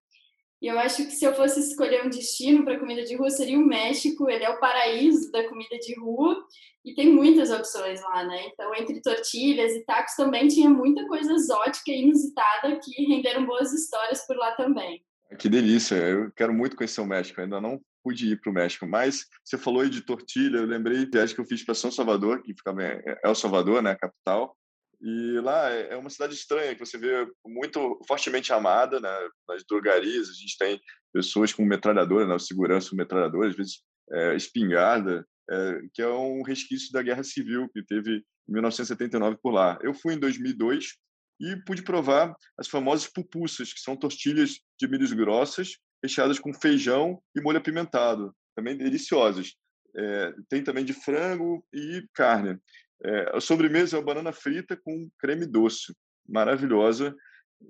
E 0.62 0.66
eu 0.66 0.78
acho 0.78 1.06
que 1.06 1.12
se 1.12 1.24
eu 1.24 1.34
fosse 1.34 1.58
escolher 1.60 2.04
um 2.04 2.10
destino 2.10 2.64
para 2.64 2.78
comida 2.78 3.02
de 3.02 3.16
rua 3.16 3.30
seria 3.30 3.58
o 3.58 3.66
México. 3.66 4.28
Ele 4.28 4.44
é 4.44 4.50
o 4.50 4.60
paraíso 4.60 5.30
da 5.32 5.48
comida 5.48 5.78
de 5.78 5.98
rua 5.98 6.36
e 6.84 6.94
tem 6.94 7.10
muitas 7.10 7.50
opções 7.50 8.00
lá, 8.02 8.24
né? 8.24 8.46
Então, 8.46 8.74
entre 8.74 9.00
tortilhas 9.00 9.72
e 9.72 9.84
tacos 9.84 10.14
também 10.14 10.48
tinha 10.48 10.68
muita 10.68 11.06
coisa 11.06 11.32
exótica 11.32 11.90
e 11.90 12.02
inusitada 12.02 12.78
que 12.82 13.06
renderam 13.06 13.46
boas 13.46 13.72
histórias 13.72 14.26
por 14.26 14.36
lá 14.36 14.52
também. 14.52 15.02
Que 15.38 15.48
delícia! 15.48 15.94
Eu 15.94 16.30
quero 16.32 16.52
muito 16.52 16.76
conhecer 16.76 17.00
o 17.00 17.06
México. 17.06 17.40
ainda 17.40 17.60
não 17.60 17.80
pude 18.02 18.32
ir 18.32 18.40
para 18.40 18.50
o 18.50 18.54
México. 18.54 18.86
Mas 18.86 19.26
você 19.44 19.56
falou 19.56 19.82
aí 19.82 19.90
de 19.90 20.02
tortilha, 20.02 20.58
eu 20.58 20.66
lembrei 20.66 21.04
de 21.04 21.10
viagem 21.10 21.34
que 21.34 21.40
eu 21.40 21.46
fiz 21.46 21.64
para 21.64 21.74
São 21.74 21.90
Salvador, 21.90 22.42
que 22.42 22.54
fica 22.54 22.74
é 22.82 23.20
El 23.24 23.34
Salvador, 23.34 23.82
né, 23.82 23.92
a 23.92 23.96
capital. 23.96 24.56
E 25.00 25.40
lá 25.40 25.70
é, 25.70 25.94
é 25.94 25.96
uma 25.96 26.10
cidade 26.10 26.34
estranha, 26.34 26.74
que 26.74 26.84
você 26.84 26.98
vê 26.98 27.26
muito 27.46 27.98
fortemente 28.06 28.52
amada, 28.52 29.00
né, 29.00 29.28
nas 29.48 29.64
drogarias. 29.64 30.28
A 30.28 30.32
gente 30.32 30.58
tem 30.58 30.80
pessoas 31.12 31.52
com 31.52 31.64
metralhadora, 31.64 32.26
né, 32.26 32.38
segurança 32.38 32.90
com 32.90 32.96
metralhadora, 32.96 33.48
às 33.48 33.56
vezes 33.56 33.82
é, 34.12 34.36
espingarda, 34.36 35.26
é, 35.50 35.80
que 35.94 36.02
é 36.02 36.08
um 36.08 36.42
resquício 36.42 36.92
da 36.92 37.02
guerra 37.02 37.22
civil 37.22 37.68
que 37.72 37.82
teve 37.82 38.16
em 38.48 38.52
1979 38.52 39.38
por 39.42 39.52
lá. 39.52 39.78
Eu 39.82 39.94
fui 39.94 40.14
em 40.14 40.18
2002 40.18 40.96
e 41.40 41.56
pude 41.64 41.82
provar 41.82 42.34
as 42.58 42.68
famosas 42.68 43.10
pupusas, 43.10 43.72
que 43.72 43.80
são 43.80 43.96
tortilhas 43.96 44.60
de 44.78 44.86
milhos 44.86 45.12
grossas 45.12 45.78
recheadas 46.02 46.38
com 46.38 46.52
feijão 46.52 47.20
e 47.36 47.40
molho 47.40 47.58
apimentado. 47.58 48.34
também 48.54 48.76
deliciosas. 48.76 49.54
É, 49.96 50.34
tem 50.48 50.62
também 50.62 50.84
de 50.84 50.92
frango 50.92 51.64
e 51.72 52.04
carne. 52.14 52.58
É, 53.02 53.36
a 53.36 53.40
sobremesa 53.40 53.96
é 53.96 53.98
uma 53.98 54.04
banana 54.04 54.32
frita 54.32 54.76
com 54.76 55.08
creme 55.18 55.46
doce, 55.46 55.94
maravilhosa. 56.28 57.14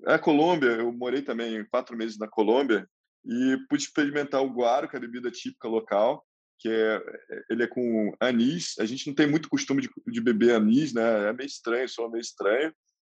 A 0.06 0.18
Colômbia, 0.18 0.70
eu 0.70 0.92
morei 0.92 1.22
também 1.22 1.64
quatro 1.66 1.96
meses 1.96 2.18
na 2.18 2.28
Colômbia 2.28 2.86
e 3.24 3.56
pude 3.68 3.84
experimentar 3.84 4.42
o 4.42 4.52
guaro, 4.52 4.88
que 4.88 4.96
é 4.96 4.98
a 4.98 5.00
bebida 5.00 5.30
típica 5.30 5.68
local, 5.68 6.24
que 6.58 6.68
é, 6.68 6.96
é 6.96 7.42
ele 7.50 7.62
é 7.62 7.66
com 7.66 8.14
anis. 8.20 8.74
A 8.78 8.84
gente 8.84 9.06
não 9.06 9.14
tem 9.14 9.28
muito 9.28 9.48
costume 9.48 9.82
de, 9.82 9.90
de 10.06 10.20
beber 10.20 10.54
anis, 10.54 10.92
né? 10.92 11.28
É 11.28 11.32
meio 11.32 11.46
estranho, 11.46 11.88
só 11.88 12.08
meio 12.08 12.20
estranho. 12.20 12.72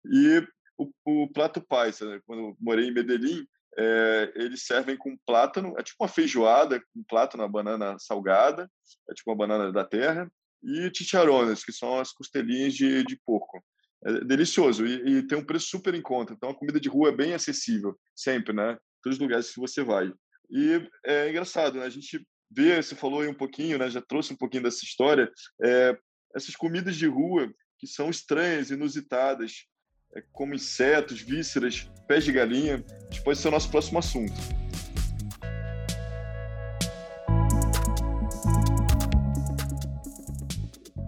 E 0.07 0.47
o, 0.79 0.91
o 1.05 1.33
prato 1.33 1.61
paisa, 1.61 2.09
né? 2.09 2.21
quando 2.27 2.57
morei 2.61 2.87
em 2.89 2.93
Medellín, 2.95 3.47
é, 3.79 4.33
eles 4.37 4.65
servem 4.67 4.97
com 4.97 5.17
plátano, 5.27 5.75
é 5.79 5.83
tipo 5.83 6.03
uma 6.03 6.09
feijoada 6.09 6.81
com 6.93 7.03
plátano, 7.09 7.43
uma 7.43 7.49
banana 7.49 7.97
salgada, 7.99 8.71
é 9.11 9.15
tipo 9.15 9.31
uma 9.31 9.37
banana 9.37 9.73
da 9.73 9.85
terra, 9.85 10.31
e 10.63 10.91
chicharrones, 10.95 11.65
que 11.65 11.73
são 11.73 11.99
as 11.99 12.13
costelinhas 12.13 12.75
de, 12.75 13.05
de 13.05 13.17
porco. 13.25 13.63
É 14.05 14.25
delicioso 14.25 14.87
e, 14.87 15.19
e, 15.19 15.27
tem 15.27 15.39
um 15.39 15.45
preço 15.45 15.69
super 15.69 15.95
em 15.95 16.03
conta. 16.03 16.33
Então 16.33 16.51
a 16.51 16.55
comida 16.55 16.81
de 16.81 16.89
rua 16.89 17.09
é 17.09 17.17
bem 17.17 17.35
acessível, 17.35 17.99
sempre, 18.15 18.53
né? 18.53 18.79
Todos 19.03 19.19
os 19.19 19.23
lugares 19.23 19.51
que 19.51 19.61
você 19.61 19.83
vai. 19.83 20.13
E 20.51 20.89
é 21.05 21.31
engraçado, 21.31 21.79
né? 21.79 21.87
A 21.87 21.91
gente 21.91 22.27
vê, 22.51 22.83
você 22.83 22.95
falou 22.95 23.21
aí 23.21 23.29
um 23.29 23.35
pouquinho, 23.35 23.79
né? 23.79 23.91
Já 23.91 24.01
trouxe 24.03 24.33
um 24.33 24.37
pouquinho 24.37 24.63
dessa 24.63 24.85
história, 24.85 25.31
é, 25.63 25.97
essas 26.35 26.55
comidas 26.55 26.97
de 26.97 27.07
rua 27.07 27.53
que 27.79 27.87
são 27.87 28.11
estranhas, 28.11 28.71
inusitadas, 28.71 29.67
como 30.33 30.55
insetos, 30.55 31.21
vísceras, 31.21 31.91
pés 32.07 32.25
de 32.25 32.33
galinha. 32.33 32.85
Isso 33.11 33.23
pode 33.23 33.39
ser 33.39 33.49
o 33.49 33.51
nosso 33.51 33.71
próximo 33.71 33.99
assunto. 33.99 34.33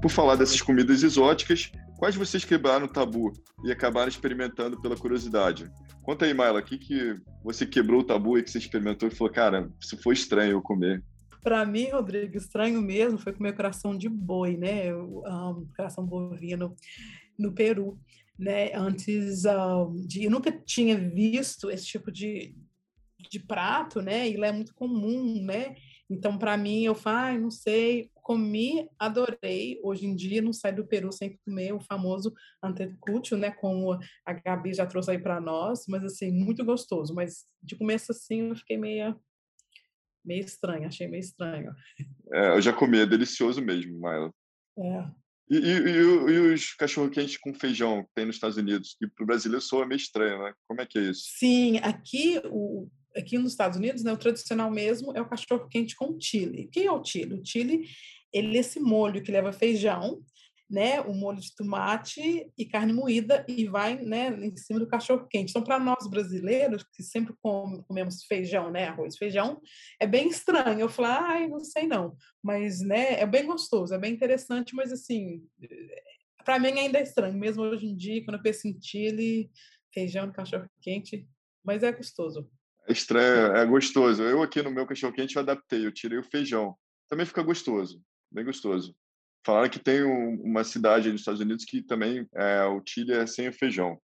Por 0.01 0.11
falar 0.11 0.37
dessas 0.37 0.61
comidas 0.63 1.03
exóticas, 1.03 1.73
quais 1.99 2.15
vocês 2.15 2.45
quebraram 2.45 2.87
o 2.87 2.89
tabu 2.89 3.33
e 3.65 3.73
acabaram 3.73 4.09
experimentando 4.09 4.81
pela 4.81 4.97
curiosidade? 4.97 5.71
Conta 6.03 6.25
aí, 6.25 6.33
Maila, 6.33 6.61
o 6.61 6.63
que, 6.63 6.79
que 6.79 7.17
você 7.43 7.67
quebrou 7.67 8.01
o 8.01 8.05
tabu 8.05 8.39
e 8.39 8.43
que 8.43 8.51
você 8.51 8.59
experimentou 8.59 9.09
e 9.09 9.15
falou, 9.15 9.33
cara, 9.33 9.69
isso 9.81 9.97
foi 10.01 10.15
estranho 10.15 10.53
eu 10.53 10.63
comer? 10.63 11.03
Para 11.43 11.65
mim, 11.65 11.91
Rodrigo, 11.91 12.37
estranho 12.37 12.81
mesmo 12.83 13.19
foi 13.19 13.33
comer 13.33 13.55
coração 13.55 13.97
de 13.97 14.09
boi, 14.09 14.57
né? 14.57 14.91
Eu 14.91 15.23
amo 15.27 15.69
coração 15.77 16.05
bovino 16.05 16.75
no 17.39 17.53
Peru 17.53 17.99
né? 18.39 18.75
Antes 18.75 19.45
uh, 19.45 19.93
de, 20.07 20.25
eu 20.25 20.31
nunca 20.31 20.53
tinha 20.53 20.97
visto 20.97 21.71
esse 21.71 21.87
tipo 21.87 22.13
de, 22.13 22.55
de 23.31 23.41
prato, 23.41 24.03
né? 24.03 24.29
E 24.29 24.37
lá 24.37 24.49
é 24.49 24.53
muito 24.53 24.75
comum, 24.75 25.43
né? 25.43 25.77
Então, 26.09 26.39
para 26.39 26.57
mim, 26.57 26.85
eu 26.85 26.95
falo, 26.95 27.17
ah, 27.17 27.39
não 27.39 27.51
sei, 27.51 28.11
comi, 28.15 28.89
adorei. 28.99 29.81
Hoje 29.83 30.07
em 30.07 30.15
dia, 30.15 30.41
não 30.41 30.53
sai 30.53 30.73
do 30.73 30.87
Peru 30.87 31.11
sem 31.11 31.37
comer 31.39 31.73
o 31.73 31.81
famoso 31.81 32.33
antecútil, 32.63 33.37
né? 33.37 33.51
Como 33.51 33.99
a 34.25 34.33
Gabi 34.33 34.73
já 34.73 34.87
trouxe 34.87 35.11
aí 35.11 35.19
para 35.19 35.41
nós, 35.41 35.85
mas 35.89 36.05
assim, 36.05 36.31
muito 36.31 36.65
gostoso. 36.65 37.13
Mas 37.13 37.45
de 37.61 37.75
começo 37.75 38.13
assim, 38.13 38.51
eu 38.51 38.55
fiquei 38.55 38.77
meio, 38.77 39.19
meio 40.25 40.45
estranho, 40.45 40.87
achei 40.87 41.09
meio 41.09 41.21
estranho. 41.21 41.75
É, 42.33 42.51
eu 42.51 42.61
já 42.61 42.73
comi, 42.73 43.01
é 43.01 43.07
delicioso 43.07 43.61
mesmo, 43.61 43.99
Maila. 43.99 44.33
É. 44.79 45.26
E, 45.49 45.57
e, 45.57 45.79
e, 45.79 46.55
os 46.55 46.75
cachorro-quente 46.75 47.39
com 47.39 47.55
feijão 47.55 48.03
que 48.03 48.11
tem 48.15 48.27
nos 48.27 48.37
Estados 48.37 48.57
Unidos? 48.57 48.97
Que 48.99 49.07
para 49.07 49.23
o 49.23 49.27
brasileiro 49.27 49.63
soa 49.63 49.87
meio 49.87 49.97
estranho, 49.99 50.43
né? 50.43 50.53
Como 50.67 50.81
é 50.81 50.87
que 50.87 50.99
é 50.99 51.03
isso? 51.03 51.23
Sim, 51.39 51.79
aqui, 51.79 52.41
o, 52.47 52.89
aqui 53.17 53.39
nos 53.39 53.53
Estados 53.53 53.79
Unidos, 53.79 54.03
né, 54.03 54.13
o 54.13 54.17
tradicional 54.17 54.71
mesmo 54.71 55.13
é 55.17 55.21
o 55.21 55.29
cachorro-quente 55.29 55.95
com 55.95 56.21
chile. 56.21 56.67
O 56.67 56.71
que 56.71 56.81
é 56.81 56.91
o 56.91 57.05
chile? 57.05 57.35
O 57.35 57.45
chile 57.45 57.89
ele 58.33 58.57
é 58.57 58.61
esse 58.61 58.81
molho 58.81 59.23
que 59.23 59.33
leva 59.33 59.53
feijão, 59.53 60.21
né, 60.69 61.01
o 61.01 61.15
molho 61.15 61.41
de 61.41 61.55
tomate 61.55 62.51
e 62.59 62.67
carne 62.67 62.93
moída 62.93 63.45
e 63.49 63.67
vai, 63.67 63.97
né, 63.97 64.29
em 64.45 64.57
cima 64.57 64.81
do 64.81 64.89
cachorro 64.89 65.27
quente. 65.31 65.51
Então, 65.51 65.63
para 65.63 65.79
nós 65.79 66.09
brasileiros 66.09 66.85
que 66.93 67.03
sempre 67.03 67.35
comemos 67.41 68.25
feijão, 68.25 68.71
né, 68.71 68.89
arroz, 68.89 69.17
feijão, 69.17 69.61
é 70.01 70.07
bem 70.07 70.29
estranho. 70.29 70.81
Eu 70.81 70.89
falo, 70.89 71.09
ai, 71.09 71.49
não 71.49 71.61
sei 71.61 71.87
não, 71.87 72.17
mas, 72.43 72.81
né, 72.81 73.21
é 73.21 73.27
bem 73.27 73.47
gostoso, 73.47 73.95
é 73.95 73.99
bem 73.99 74.13
interessante, 74.13 74.75
mas 74.75 74.93
assim, 74.93 75.43
para 76.45 76.59
mim 76.59 76.79
ainda 76.79 76.99
é 76.99 77.03
estranho, 77.03 77.39
mesmo 77.39 77.63
hoje 77.63 77.87
em 77.87 77.97
dia, 77.97 78.25
quando 78.25 78.37
eu 78.37 78.43
penso 78.43 78.67
em 78.67 78.77
chile, 78.81 79.51
feijão, 79.95 80.33
cachorro 80.33 80.69
quente, 80.83 81.27
mas 81.65 81.83
é 81.83 81.93
gostoso. 81.93 82.51
É 82.89 82.93
estranho, 82.93 83.57
é 83.57 83.67
gostoso. 83.67 84.23
Eu 84.23 84.43
aqui 84.43 84.63
no 84.63 84.71
meu 84.71 84.87
cachorro 84.87 85.13
quente 85.13 85.35
eu 85.35 85.43
adaptei, 85.43 85.85
eu 85.85 85.93
tirei 85.93 86.19
o 86.19 86.23
feijão. 86.23 86.77
Também 87.09 87.27
fica 87.27 87.43
gostoso, 87.43 88.01
bem 88.31 88.45
gostoso. 88.45 88.95
Falaram 89.47 89.71
que 89.71 89.79
tem 89.79 90.03
um, 90.03 90.43
uma 90.43 90.65
cidade 90.65 91.09
nos 91.13 91.21
Estados 91.21 91.41
Unidos 91.41 91.65
que 91.65 91.81
também 91.81 92.27
é, 92.35 92.65
o 92.65 92.83
chile 92.85 93.13
é 93.13 93.29
sem 93.29 93.49
o 93.49 93.53
feijão. 93.53 93.97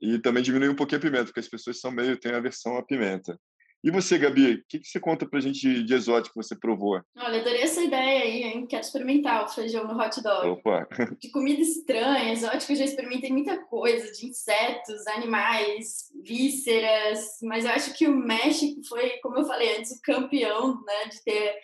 E 0.00 0.20
também 0.20 0.40
diminui 0.40 0.68
um 0.68 0.76
pouquinho 0.76 1.00
a 1.00 1.02
pimenta, 1.02 1.24
porque 1.24 1.40
as 1.40 1.48
pessoas 1.48 1.80
são 1.80 1.90
meio, 1.90 2.16
têm 2.16 2.32
aversão 2.32 2.76
à 2.76 2.82
pimenta. 2.84 3.36
E 3.82 3.90
você, 3.90 4.16
Gabi, 4.16 4.54
o 4.54 4.64
que, 4.68 4.78
que 4.78 4.86
você 4.86 5.00
conta 5.00 5.28
pra 5.28 5.40
gente 5.40 5.58
de, 5.58 5.82
de 5.82 5.92
exótico 5.92 6.38
que 6.38 6.46
você 6.46 6.54
provou? 6.54 7.02
Olha, 7.16 7.40
adorei 7.40 7.62
essa 7.62 7.82
ideia 7.82 8.22
aí, 8.22 8.42
hein? 8.44 8.64
Quero 8.68 8.82
experimentar 8.82 9.44
o 9.44 9.48
feijão 9.48 9.84
no 9.84 10.00
hot 10.00 10.22
dog. 10.22 10.48
Opa! 10.50 10.86
De 11.18 11.28
comida 11.32 11.60
estranha, 11.60 12.32
exótico, 12.32 12.70
eu 12.70 12.76
já 12.76 12.84
experimentei 12.84 13.32
muita 13.32 13.58
coisa, 13.64 14.12
de 14.12 14.26
insetos, 14.26 15.04
animais, 15.08 16.12
vísceras, 16.22 17.38
mas 17.42 17.64
eu 17.64 17.72
acho 17.72 17.94
que 17.94 18.06
o 18.06 18.14
México 18.14 18.80
foi, 18.88 19.18
como 19.20 19.38
eu 19.38 19.44
falei 19.44 19.76
antes, 19.76 19.90
o 19.90 20.00
campeão, 20.02 20.80
né, 20.84 21.08
de 21.10 21.24
ter 21.24 21.56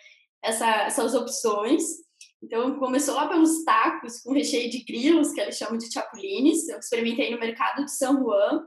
essa, 0.43 0.67
essas 0.81 1.15
opções. 1.15 2.08
Então, 2.41 2.79
começou 2.79 3.15
lá 3.15 3.27
pelos 3.27 3.63
tacos 3.63 4.21
com 4.21 4.33
recheio 4.33 4.69
de 4.69 4.83
grilos, 4.83 5.33
que 5.33 5.41
eles 5.41 5.57
chamam 5.57 5.77
de 5.77 5.91
chapulines. 5.91 6.67
Eu 6.69 6.79
experimentei 6.79 7.31
no 7.31 7.39
mercado 7.39 7.83
de 7.83 7.91
São 7.91 8.17
Juan. 8.17 8.65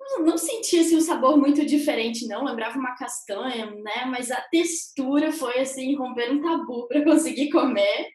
Não, 0.00 0.24
não 0.24 0.38
senti 0.38 0.78
assim, 0.78 0.96
um 0.96 1.00
sabor 1.00 1.36
muito 1.36 1.64
diferente, 1.66 2.26
não. 2.26 2.44
Lembrava 2.44 2.78
uma 2.78 2.94
castanha, 2.96 3.66
né? 3.66 4.04
Mas 4.06 4.30
a 4.30 4.40
textura 4.40 5.32
foi 5.32 5.58
assim, 5.58 5.96
romper 5.96 6.30
um 6.30 6.40
tabu 6.40 6.86
para 6.86 7.02
conseguir 7.04 7.50
comer. 7.50 8.08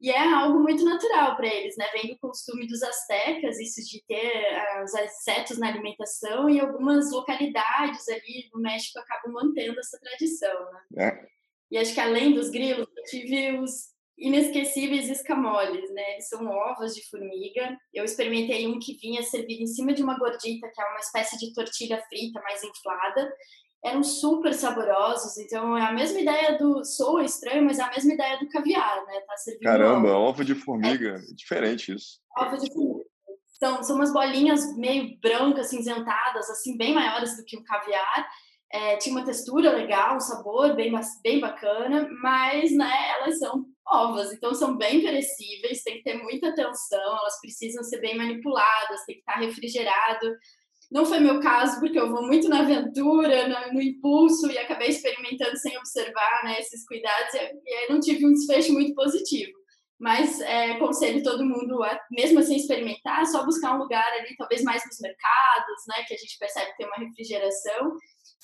E 0.00 0.10
é 0.10 0.32
algo 0.32 0.60
muito 0.60 0.84
natural 0.84 1.36
para 1.36 1.48
eles, 1.48 1.76
né? 1.76 1.84
Vem 1.92 2.12
do 2.12 2.18
costume 2.18 2.68
dos 2.68 2.82
astecas, 2.84 3.58
isso 3.58 3.80
de 3.84 4.02
ter 4.06 4.44
uh, 4.54 4.84
os 4.84 4.94
insetos 4.94 5.58
na 5.58 5.66
alimentação, 5.66 6.48
e 6.48 6.60
algumas 6.60 7.10
localidades 7.10 8.08
ali 8.08 8.48
no 8.54 8.60
México 8.60 9.00
acabam 9.00 9.32
mantendo 9.32 9.78
essa 9.80 9.98
tradição, 9.98 10.72
né? 10.92 11.08
É. 11.08 11.26
E 11.70 11.76
acho 11.76 11.92
que 11.92 12.00
além 12.00 12.32
dos 12.32 12.48
grilos, 12.48 12.86
eu 12.96 13.04
tive 13.04 13.58
os 13.58 13.88
inesquecíveis 14.18 15.08
escamoles, 15.08 15.90
né? 15.92 16.12
Eles 16.12 16.28
são 16.28 16.46
ovos 16.46 16.94
de 16.94 17.08
formiga. 17.08 17.78
Eu 17.94 18.04
experimentei 18.04 18.66
um 18.66 18.78
que 18.78 18.96
vinha 18.96 19.22
servido 19.22 19.62
em 19.62 19.66
cima 19.66 19.94
de 19.94 20.02
uma 20.02 20.18
gordita, 20.18 20.68
que 20.68 20.80
é 20.80 20.84
uma 20.84 20.98
espécie 20.98 21.38
de 21.38 21.52
tortilha 21.54 22.02
frita 22.08 22.40
mais 22.42 22.62
inflada. 22.62 23.32
Eram 23.84 24.02
super 24.02 24.52
saborosos, 24.52 25.38
então 25.38 25.76
é 25.76 25.82
a 25.82 25.92
mesma 25.92 26.20
ideia 26.20 26.58
do 26.58 26.84
soa 26.84 27.24
estranho, 27.24 27.64
mas 27.64 27.78
é 27.78 27.82
a 27.82 27.90
mesma 27.90 28.12
ideia 28.12 28.36
do 28.38 28.48
caviar, 28.48 29.06
né? 29.06 29.20
Tá 29.20 29.36
servindo 29.36 29.62
Caramba, 29.62 30.08
ovo, 30.08 30.30
ovo 30.30 30.44
de 30.44 30.54
formiga, 30.56 31.10
é. 31.10 31.34
diferente 31.34 31.94
isso. 31.94 32.18
Ovo 32.36 32.56
de 32.58 32.72
formiga. 32.72 33.08
São, 33.46 33.82
são 33.82 33.96
umas 33.96 34.12
bolinhas 34.12 34.76
meio 34.76 35.18
brancas, 35.20 35.70
cinzentadas, 35.70 36.48
assim, 36.50 36.76
bem 36.76 36.94
maiores 36.94 37.36
do 37.36 37.44
que 37.44 37.56
o 37.56 37.64
caviar. 37.64 38.28
É, 38.70 38.96
tinha 38.96 39.16
uma 39.16 39.24
textura 39.24 39.72
legal, 39.72 40.16
um 40.16 40.20
sabor 40.20 40.74
bem, 40.76 40.92
bem 41.22 41.40
bacana, 41.40 42.08
mas 42.22 42.70
né, 42.70 42.92
elas 43.18 43.38
são 43.38 43.64
ovas, 43.90 44.32
então 44.32 44.54
são 44.54 44.76
bem 44.76 45.00
perecíveis, 45.00 45.82
tem 45.82 45.98
que 45.98 46.02
ter 46.02 46.22
muita 46.22 46.48
atenção, 46.48 47.18
elas 47.18 47.40
precisam 47.40 47.82
ser 47.82 48.00
bem 48.00 48.16
manipuladas, 48.16 49.04
tem 49.06 49.16
que 49.16 49.20
estar 49.20 49.38
refrigerado. 49.38 50.36
Não 50.90 51.04
foi 51.04 51.20
meu 51.20 51.40
caso, 51.40 51.80
porque 51.80 51.98
eu 51.98 52.10
vou 52.10 52.26
muito 52.26 52.48
na 52.48 52.60
aventura, 52.60 53.72
no, 53.72 53.80
impulso, 53.80 54.50
e 54.50 54.58
acabei 54.58 54.88
experimentando 54.88 55.56
sem 55.58 55.76
observar 55.76 56.44
né, 56.44 56.58
esses 56.60 56.86
cuidados, 56.86 57.34
e, 57.34 57.38
aí 57.38 57.88
não 57.90 58.00
tive 58.00 58.26
um 58.26 58.32
desfecho 58.32 58.72
muito 58.72 58.94
positivo. 58.94 59.52
Mas 60.00 60.40
é, 60.40 60.72
aconselho 60.72 61.22
todo 61.22 61.44
mundo, 61.44 61.82
a, 61.82 62.00
mesmo 62.10 62.38
assim, 62.38 62.56
experimentar, 62.56 63.26
só 63.26 63.44
buscar 63.44 63.74
um 63.74 63.78
lugar 63.78 64.06
ali, 64.12 64.34
talvez 64.36 64.62
mais 64.62 64.82
nos 64.86 64.98
mercados, 65.00 65.82
né, 65.88 66.04
que 66.06 66.14
a 66.14 66.16
gente 66.16 66.38
percebe 66.38 66.70
que 66.70 66.76
tem 66.78 66.86
uma 66.86 67.04
refrigeração, 67.04 67.92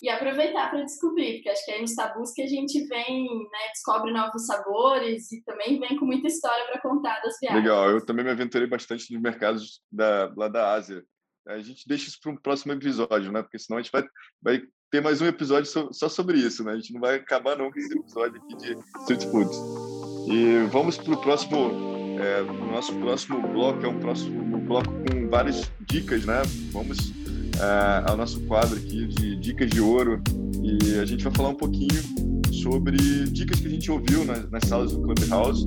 e 0.02 0.08
aproveitar 0.08 0.70
para 0.70 0.82
descobrir, 0.82 1.34
porque 1.34 1.50
acho 1.50 1.64
que 1.64 1.70
é 1.70 1.80
nos 1.80 1.94
tabus 1.94 2.32
que 2.32 2.42
a 2.42 2.46
gente 2.46 2.84
vem, 2.86 3.24
né, 3.24 3.68
descobre 3.72 4.12
novos 4.12 4.46
sabores 4.46 5.30
e 5.32 5.42
também 5.44 5.78
vem 5.78 5.96
com 5.96 6.04
muita 6.04 6.26
história 6.26 6.66
para 6.66 6.80
contar 6.80 7.20
das 7.20 7.38
viagens. 7.40 7.62
Legal, 7.62 7.90
eu 7.90 8.04
também 8.04 8.24
me 8.24 8.30
aventurei 8.30 8.66
bastante 8.66 9.12
nos 9.12 9.22
mercados 9.22 9.80
da, 9.90 10.32
lá 10.36 10.48
da 10.48 10.72
Ásia. 10.72 11.04
A 11.46 11.58
gente 11.58 11.86
deixa 11.86 12.08
isso 12.08 12.18
para 12.22 12.32
um 12.32 12.36
próximo 12.36 12.72
episódio, 12.72 13.30
né? 13.30 13.42
Porque 13.42 13.58
senão 13.58 13.78
a 13.78 13.82
gente 13.82 13.92
vai, 13.92 14.04
vai 14.42 14.62
ter 14.90 15.02
mais 15.02 15.20
um 15.20 15.26
episódio 15.26 15.70
so, 15.70 15.92
só 15.92 16.08
sobre 16.08 16.38
isso, 16.38 16.64
né? 16.64 16.72
A 16.72 16.76
gente 16.76 16.92
não 16.92 17.00
vai 17.00 17.16
acabar 17.16 17.56
nunca 17.56 17.78
esse 17.78 17.96
episódio 17.96 18.40
aqui 18.42 18.56
de 18.56 18.78
street 19.00 19.24
food. 19.30 19.50
E 20.32 20.66
vamos 20.70 20.96
para 20.96 21.12
o 21.12 21.20
próximo, 21.20 21.70
é, 22.18 22.40
nosso 22.70 22.94
próximo 22.98 23.46
bloco, 23.48 23.84
é 23.84 23.88
um 23.88 24.00
próximo 24.00 24.58
bloco 24.60 24.88
com 24.88 25.28
várias 25.28 25.70
dicas, 25.86 26.24
né? 26.24 26.40
Vamos 26.72 27.23
ao 28.06 28.16
nosso 28.16 28.40
quadro 28.42 28.76
aqui 28.76 29.06
de 29.06 29.36
Dicas 29.36 29.70
de 29.70 29.80
Ouro 29.80 30.22
e 30.62 30.98
a 30.98 31.04
gente 31.04 31.24
vai 31.24 31.32
falar 31.32 31.50
um 31.50 31.54
pouquinho 31.54 32.02
sobre 32.52 32.96
dicas 33.26 33.60
que 33.60 33.66
a 33.66 33.70
gente 33.70 33.90
ouviu 33.90 34.24
nas, 34.24 34.50
nas 34.50 34.64
salas 34.64 34.92
do 34.92 35.02
Clubhouse. 35.02 35.66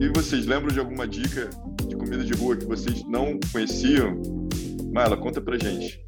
E 0.00 0.08
vocês 0.08 0.46
lembram 0.46 0.72
de 0.72 0.78
alguma 0.78 1.06
dica 1.06 1.50
de 1.86 1.96
comida 1.96 2.24
de 2.24 2.32
rua 2.32 2.56
que 2.56 2.64
vocês 2.64 3.04
não 3.06 3.38
conheciam? 3.52 4.20
Mala, 4.92 5.16
conta 5.16 5.40
pra 5.40 5.58
gente. 5.58 6.00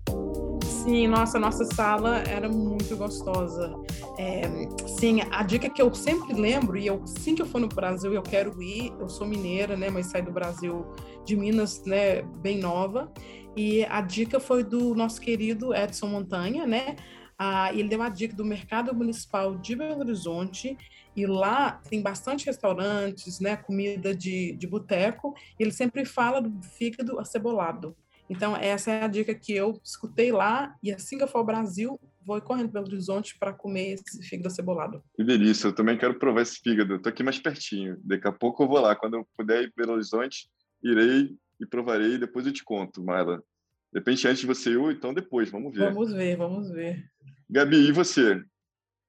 Sim, 0.87 1.09
nossa, 1.09 1.37
nossa 1.37 1.65
sala 1.65 2.19
era 2.19 2.49
muito 2.49 2.97
gostosa. 2.97 3.75
É, 4.17 4.43
sim, 4.87 5.21
a 5.33 5.43
dica 5.43 5.69
que 5.69 5.83
eu 5.83 5.93
sempre 5.93 6.33
lembro, 6.33 6.79
e 6.79 6.87
eu, 6.87 7.03
assim 7.03 7.35
que 7.35 7.43
eu 7.43 7.47
for 7.47 7.61
no 7.61 7.67
Brasil, 7.67 8.15
eu 8.15 8.23
quero 8.23 8.63
ir, 8.63 8.93
eu 9.01 9.09
sou 9.09 9.27
mineira, 9.27 9.77
né, 9.77 9.91
mas 9.91 10.07
saí 10.07 10.23
do 10.23 10.31
Brasil, 10.31 10.87
de 11.25 11.35
Minas, 11.35 11.85
né, 11.85 12.23
bem 12.23 12.61
nova, 12.61 13.13
e 13.57 13.85
a 13.87 14.01
dica 14.01 14.39
foi 14.39 14.63
do 14.63 14.95
nosso 14.95 15.21
querido 15.21 15.75
Edson 15.75 16.07
Montanha, 16.07 16.65
né, 16.69 16.95
ah, 17.37 17.75
ele 17.75 17.89
deu 17.89 17.99
uma 17.99 18.09
dica 18.09 18.37
do 18.37 18.45
Mercado 18.45 18.95
Municipal 18.95 19.57
de 19.57 19.75
Belo 19.75 19.99
Horizonte, 19.99 20.79
e 21.17 21.27
lá 21.27 21.81
tem 21.91 22.01
bastante 22.01 22.47
restaurantes, 22.47 23.41
né, 23.41 23.57
comida 23.57 24.15
de, 24.15 24.53
de 24.53 24.69
boteco, 24.69 25.35
ele 25.59 25.73
sempre 25.73 26.05
fala 26.05 26.41
do 26.41 26.63
fígado 26.63 27.19
acebolado. 27.19 27.97
Então, 28.29 28.57
essa 28.57 28.91
é 28.91 29.03
a 29.03 29.09
dica 29.09 29.35
que 29.35 29.53
eu 29.53 29.81
escutei 29.85 30.33
lá, 30.33 30.75
e 30.83 30.93
assim 30.93 31.17
que 31.17 31.23
eu 31.23 31.29
for 31.29 31.39
ao 31.39 31.47
Brasil, 31.47 32.01
vou 32.27 32.41
correndo 32.41 32.73
pelo 32.73 32.87
Horizonte 32.87 33.39
para 33.39 33.53
comer 33.53 33.95
esse 33.95 34.23
fígado 34.23 34.49
acebolado. 34.49 35.03
Que 35.15 35.23
delícia, 35.23 35.69
eu 35.69 35.75
também 35.75 35.97
quero 35.97 36.19
provar 36.19 36.43
esse 36.43 36.59
fígado. 36.59 36.97
Estou 36.97 37.11
aqui 37.11 37.23
mais 37.23 37.39
pertinho. 37.39 37.97
Daqui 38.03 38.27
a 38.27 38.33
pouco 38.33 38.65
eu 38.65 38.69
vou 38.69 38.81
lá. 38.81 38.97
Quando 38.97 39.15
eu 39.15 39.29
puder 39.37 39.63
ir 39.63 39.73
pelo 39.73 39.93
Horizonte, 39.93 40.49
irei 40.83 41.37
e 41.61 41.65
provarei 41.67 42.15
e 42.15 42.19
depois 42.19 42.45
eu 42.45 42.53
te 42.53 42.65
conto, 42.65 43.03
Marla. 43.03 43.39
De 43.93 44.01
repente, 44.01 44.27
antes 44.27 44.41
de 44.41 44.47
você 44.47 44.71
ir, 44.71 44.77
ou 44.77 44.91
então 44.91 45.15
depois, 45.15 45.49
vamos 45.51 45.73
ver. 45.73 45.93
Vamos 45.93 46.13
ver, 46.13 46.37
vamos 46.37 46.71
ver. 46.71 47.09
Gabi, 47.49 47.89
e 47.89 47.93
você? 47.93 48.43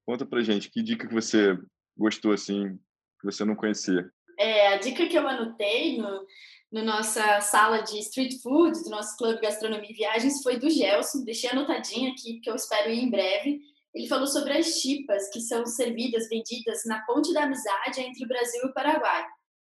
Conta 0.06 0.26
pra 0.26 0.44
gente, 0.44 0.70
que 0.70 0.84
dica 0.84 1.08
que 1.08 1.14
você 1.14 1.58
gostou, 1.98 2.32
assim, 2.32 2.78
que 3.20 3.26
você 3.26 3.44
não 3.44 3.56
conhecia? 3.56 4.10
É, 4.40 4.76
a 4.76 4.78
dica 4.78 5.08
que 5.08 5.18
eu 5.18 5.28
anotei 5.28 5.98
no, 5.98 6.26
no 6.72 6.84
nossa 6.84 7.40
sala 7.42 7.82
de 7.82 8.00
street 8.00 8.42
food, 8.42 8.84
do 8.84 8.90
nosso 8.90 9.16
clube 9.18 9.42
Gastronomia 9.42 9.90
e 9.90 9.94
Viagens, 9.94 10.44
foi 10.44 10.60
do 10.60 10.70
Gelson. 10.70 11.24
Deixei 11.24 11.50
anotadinha 11.50 12.12
aqui, 12.12 12.40
que 12.42 12.50
eu 12.50 12.56
espero 12.56 12.90
ir 12.90 13.04
em 13.04 13.10
breve. 13.10 13.60
Ele 13.94 14.08
falou 14.08 14.28
sobre 14.28 14.58
as 14.58 14.80
chipas, 14.80 15.30
que 15.30 15.40
são 15.40 15.66
servidas, 15.66 16.28
vendidas 16.30 16.84
na 16.86 17.04
ponte 17.06 17.34
da 17.34 17.44
amizade 17.44 18.02
entre 18.02 18.26
o 18.26 18.28
Brasil 18.28 18.62
e 18.64 18.68
o 18.68 18.74
Paraguai. 18.74 19.26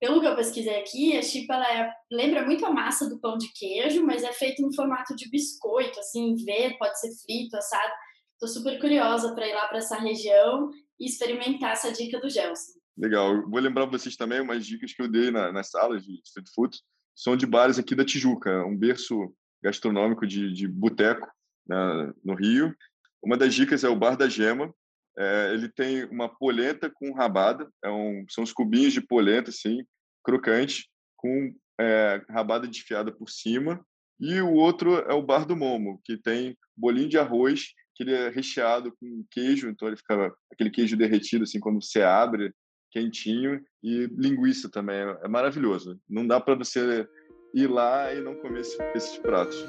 Pelo 0.00 0.20
que 0.20 0.26
eu 0.26 0.36
pesquisei 0.36 0.76
aqui, 0.76 1.16
a 1.16 1.22
chipa 1.22 1.54
é, 1.54 1.92
lembra 2.10 2.44
muito 2.44 2.64
a 2.64 2.70
massa 2.70 3.08
do 3.08 3.18
pão 3.18 3.36
de 3.36 3.52
queijo, 3.52 4.04
mas 4.04 4.22
é 4.22 4.32
feita 4.32 4.62
no 4.62 4.74
formato 4.74 5.14
de 5.14 5.28
biscoito, 5.28 5.98
assim, 5.98 6.36
ver, 6.36 6.78
pode 6.78 6.98
ser 7.00 7.10
frito, 7.16 7.56
assado. 7.56 7.92
Estou 8.34 8.48
super 8.48 8.80
curiosa 8.80 9.34
para 9.34 9.46
ir 9.46 9.54
lá 9.54 9.66
para 9.66 9.78
essa 9.78 9.96
região 9.96 10.70
e 10.98 11.06
experimentar 11.06 11.72
essa 11.72 11.92
dica 11.92 12.20
do 12.20 12.30
Gelson. 12.30 12.77
Legal. 12.98 13.48
Vou 13.48 13.60
lembrar 13.60 13.86
vocês 13.86 14.16
também 14.16 14.40
umas 14.40 14.66
dicas 14.66 14.92
que 14.92 15.00
eu 15.00 15.08
dei 15.08 15.30
na, 15.30 15.52
nas 15.52 15.70
salas 15.70 16.04
de 16.04 16.20
street 16.24 16.48
food. 16.52 16.76
São 17.14 17.36
de 17.36 17.46
bares 17.46 17.78
aqui 17.78 17.94
da 17.94 18.04
Tijuca, 18.04 18.64
um 18.64 18.76
berço 18.76 19.32
gastronômico 19.62 20.26
de, 20.26 20.52
de 20.52 20.66
boteco 20.66 21.28
né, 21.66 22.12
no 22.24 22.34
Rio. 22.34 22.74
Uma 23.22 23.36
das 23.36 23.54
dicas 23.54 23.84
é 23.84 23.88
o 23.88 23.96
Bar 23.96 24.16
da 24.16 24.28
Gema. 24.28 24.74
É, 25.16 25.52
ele 25.54 25.68
tem 25.68 26.04
uma 26.06 26.28
polenta 26.28 26.90
com 26.90 27.12
rabada. 27.12 27.68
É 27.84 27.90
um, 27.90 28.24
são 28.28 28.42
os 28.42 28.52
cubinhos 28.52 28.92
de 28.92 29.00
polenta, 29.00 29.50
assim, 29.50 29.84
crocante, 30.24 30.88
com 31.16 31.54
é, 31.80 32.20
rabada 32.28 32.66
desfiada 32.66 33.12
por 33.12 33.30
cima. 33.30 33.84
E 34.20 34.40
o 34.40 34.52
outro 34.54 34.96
é 34.96 35.14
o 35.14 35.22
Bar 35.22 35.46
do 35.46 35.56
Momo, 35.56 36.00
que 36.04 36.16
tem 36.16 36.56
bolinho 36.76 37.08
de 37.08 37.18
arroz, 37.18 37.68
que 37.94 38.02
ele 38.02 38.12
é 38.12 38.28
recheado 38.28 38.92
com 38.98 39.24
queijo, 39.30 39.68
então 39.68 39.86
ele 39.86 39.96
fica 39.96 40.32
aquele 40.52 40.70
queijo 40.70 40.96
derretido, 40.96 41.44
assim, 41.44 41.60
quando 41.60 41.80
você 41.82 42.02
abre, 42.02 42.52
quentinho 42.90 43.60
e 43.82 44.06
linguiça 44.16 44.68
também. 44.68 44.96
É 45.22 45.28
maravilhoso. 45.28 46.00
Não 46.08 46.26
dá 46.26 46.40
para 46.40 46.54
você 46.54 47.06
ir 47.54 47.66
lá 47.66 48.12
e 48.12 48.20
não 48.20 48.34
comer 48.36 48.60
esses 48.94 49.16
pratos. 49.18 49.66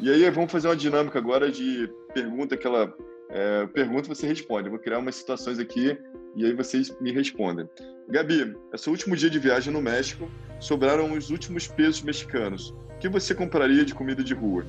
E 0.00 0.10
aí 0.10 0.30
vamos 0.30 0.52
fazer 0.52 0.68
uma 0.68 0.76
dinâmica 0.76 1.18
agora 1.18 1.50
de 1.50 1.90
pergunta 2.14 2.56
que 2.56 2.66
ela 2.66 2.94
é, 3.30 3.66
pergunta 3.66 4.08
você 4.08 4.26
responde. 4.26 4.66
Eu 4.66 4.72
vou 4.72 4.80
criar 4.80 4.98
umas 4.98 5.16
situações 5.16 5.58
aqui 5.58 5.98
e 6.36 6.44
aí 6.44 6.54
vocês 6.54 6.96
me 7.00 7.12
respondem. 7.12 7.68
Gabi, 8.08 8.56
é 8.72 8.76
seu 8.76 8.92
último 8.92 9.16
dia 9.16 9.28
de 9.28 9.38
viagem 9.38 9.72
no 9.72 9.82
México, 9.82 10.30
sobraram 10.60 11.12
os 11.12 11.30
últimos 11.30 11.66
pesos 11.66 12.00
mexicanos. 12.02 12.70
O 12.70 12.98
que 12.98 13.08
você 13.08 13.34
compraria 13.34 13.84
de 13.84 13.94
comida 13.94 14.22
de 14.24 14.34
rua? 14.34 14.64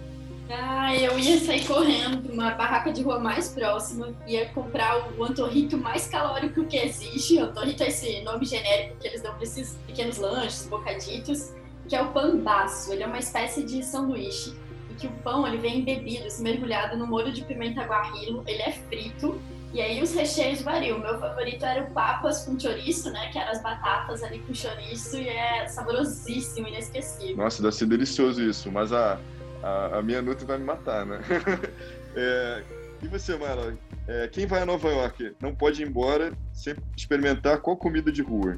Ah, 0.52 0.96
eu 0.96 1.20
ia 1.20 1.40
sair 1.40 1.64
correndo 1.68 2.24
para 2.24 2.34
uma 2.34 2.52
barraca 2.52 2.92
de 2.92 3.04
rua 3.04 3.20
mais 3.20 3.50
próxima, 3.50 4.12
ia 4.26 4.48
comprar 4.50 5.16
o 5.16 5.24
antorrito 5.24 5.78
mais 5.78 6.08
calórico 6.08 6.66
que 6.66 6.76
existe. 6.76 7.38
Antorrito 7.38 7.84
é 7.84 7.90
esse 7.90 8.22
nome 8.24 8.46
genérico 8.46 8.98
que 9.00 9.08
eles 9.08 9.22
dão 9.22 9.34
para 9.36 9.44
esses 9.44 9.78
pequenos 9.86 10.18
lanches, 10.18 10.66
bocaditos, 10.66 11.54
que 11.88 11.96
é 11.96 12.02
o 12.02 12.12
pambaço. 12.12 12.92
Ele 12.92 13.04
é 13.04 13.08
uma 13.08 13.20
espécie 13.20 13.64
de 13.64 13.84
sanduíche 13.84 14.56
e 14.90 14.96
que 14.96 15.06
o 15.06 15.12
pão 15.24 15.48
ele 15.48 15.58
vem 15.58 15.82
embebido, 15.82 16.26
assim, 16.26 16.42
mergulhado 16.42 16.98
no 16.98 17.06
molho 17.06 17.32
de 17.32 17.44
pimenta 17.44 17.84
guarrilo. 17.84 18.44
Ele 18.48 18.64
é 18.64 18.72
frito 18.72 19.40
e 19.72 19.80
aí 19.80 20.02
os 20.02 20.16
recheios 20.16 20.64
variam. 20.64 20.98
O 20.98 21.02
meu 21.02 21.20
favorito 21.20 21.64
era 21.64 21.84
o 21.84 21.92
papas 21.92 22.44
com 22.46 22.60
chouriço, 22.60 23.12
né? 23.12 23.30
Que 23.32 23.38
eram 23.38 23.52
as 23.52 23.62
batatas 23.62 24.24
ali 24.24 24.40
com 24.40 24.54
chouriço 24.56 25.16
e 25.16 25.30
é 25.30 25.68
saborosíssimo, 25.68 26.68
inesquecível. 26.68 27.38
Nossa, 27.38 27.62
deve 27.62 27.76
ser 27.76 27.86
delicioso 27.86 28.42
isso, 28.42 28.72
mas 28.72 28.92
a 28.92 29.20
a, 29.64 29.98
a 29.98 30.02
minha 30.02 30.22
Nutri 30.22 30.46
vai 30.46 30.58
me 30.58 30.66
matar, 30.66 31.06
né? 31.06 31.20
é, 32.16 32.64
e 33.02 33.08
você, 33.08 33.38
Mara? 33.38 33.78
É, 34.08 34.28
quem 34.28 34.46
vai 34.46 34.62
a 34.62 34.66
Nova 34.66 34.90
York 34.90 35.36
não 35.42 35.54
pode 35.54 35.82
ir 35.82 35.88
embora 35.88 36.34
sem 36.52 36.76
experimentar 36.98 37.60
qual 37.62 37.78
comida 37.78 38.12
de 38.12 38.22
rua? 38.22 38.58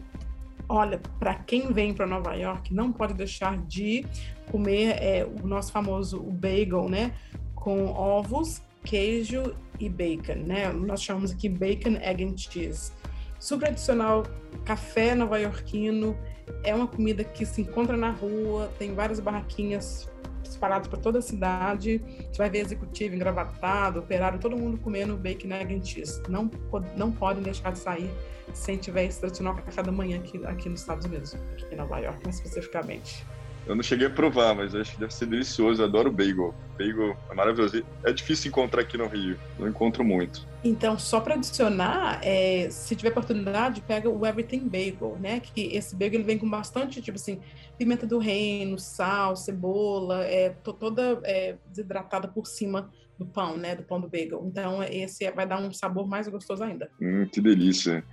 Olha, 0.69 0.99
para 1.19 1.35
quem 1.35 1.73
vem 1.73 1.93
para 1.93 2.07
Nova 2.07 2.33
York, 2.33 2.73
não 2.73 2.91
pode 2.91 3.13
deixar 3.13 3.57
de 3.57 4.05
comer 4.49 4.95
é, 5.01 5.25
o 5.25 5.45
nosso 5.45 5.71
famoso 5.71 6.19
bagel, 6.19 6.87
né? 6.87 7.13
Com 7.53 7.87
ovos, 7.87 8.61
queijo 8.83 9.55
e 9.79 9.89
bacon, 9.89 10.45
né? 10.45 10.71
Nós 10.71 11.03
chamamos 11.03 11.31
aqui 11.31 11.49
bacon, 11.49 11.97
egg 12.01 12.23
and 12.23 12.37
cheese. 12.37 12.91
Super 13.37 13.67
tradicional, 13.67 14.23
café 14.63 15.15
nova-iorquino, 15.15 16.15
é 16.63 16.73
uma 16.73 16.87
comida 16.87 17.23
que 17.23 17.45
se 17.45 17.61
encontra 17.61 17.97
na 17.97 18.11
rua, 18.11 18.71
tem 18.77 18.93
várias 18.93 19.19
barraquinhas 19.19 20.10
espalhados 20.51 20.87
para 20.87 20.99
toda 20.99 21.19
a 21.19 21.21
cidade. 21.21 22.01
Você 22.31 22.37
vai 22.37 22.49
ver 22.49 22.59
executivo, 22.59 23.15
engravatado, 23.15 23.99
operário, 23.99 24.39
todo 24.39 24.55
mundo 24.57 24.77
comendo 24.77 25.17
bacon 25.17 25.51
egg 25.53 25.73
and 25.73 25.83
cheese. 25.83 26.21
Não, 26.29 26.49
não 26.95 27.11
podem 27.11 27.43
deixar 27.43 27.71
de 27.71 27.79
sair 27.79 28.09
sem 28.53 28.77
tiver 28.77 29.05
esse 29.05 29.19
tradicional 29.19 29.55
café 29.55 29.81
da 29.81 29.91
manhã 29.91 30.17
aqui, 30.17 30.43
aqui 30.45 30.69
nos 30.69 30.81
Estados 30.81 31.05
Unidos, 31.05 31.35
aqui 31.53 31.65
em 31.71 31.77
Nova 31.77 31.99
York, 31.99 32.19
mais 32.23 32.35
especificamente. 32.35 33.25
Eu 33.71 33.75
não 33.75 33.83
cheguei 33.83 34.05
a 34.05 34.09
provar, 34.09 34.53
mas 34.53 34.75
acho 34.75 34.91
que 34.91 34.99
deve 34.99 35.13
ser 35.13 35.27
delicioso. 35.27 35.81
Eu 35.81 35.85
adoro 35.85 36.11
bagel. 36.11 36.53
Bagel 36.77 37.15
é 37.29 37.33
maravilhoso. 37.33 37.81
É 38.03 38.11
difícil 38.11 38.49
encontrar 38.49 38.81
aqui 38.81 38.97
no 38.97 39.07
Rio. 39.07 39.39
Não 39.57 39.65
encontro 39.65 40.03
muito. 40.03 40.45
Então, 40.61 40.99
só 40.99 41.21
para 41.21 41.35
adicionar, 41.35 42.19
é, 42.21 42.69
se 42.69 42.97
tiver 42.97 43.11
oportunidade, 43.11 43.79
pega 43.79 44.09
o 44.09 44.27
Everything 44.27 44.67
Bagel, 44.67 45.17
né? 45.21 45.39
Que 45.39 45.73
esse 45.73 45.95
bagel 45.95 46.19
ele 46.19 46.25
vem 46.25 46.37
com 46.37 46.49
bastante, 46.49 47.01
tipo 47.01 47.15
assim, 47.15 47.39
pimenta 47.77 48.05
do 48.05 48.19
reino, 48.19 48.77
sal, 48.77 49.37
cebola, 49.37 50.25
é 50.25 50.49
toda 50.49 51.21
é, 51.23 51.55
desidratada 51.69 52.27
por 52.27 52.47
cima 52.47 52.91
do 53.17 53.25
pão, 53.25 53.55
né? 53.55 53.73
Do 53.73 53.83
pão 53.83 54.01
do 54.01 54.09
bagel. 54.09 54.43
Então, 54.45 54.83
esse 54.83 55.31
vai 55.31 55.47
dar 55.47 55.61
um 55.61 55.71
sabor 55.71 56.05
mais 56.05 56.27
gostoso 56.27 56.61
ainda. 56.61 56.91
Hum, 57.01 57.25
que 57.25 57.39
delícia. 57.39 58.03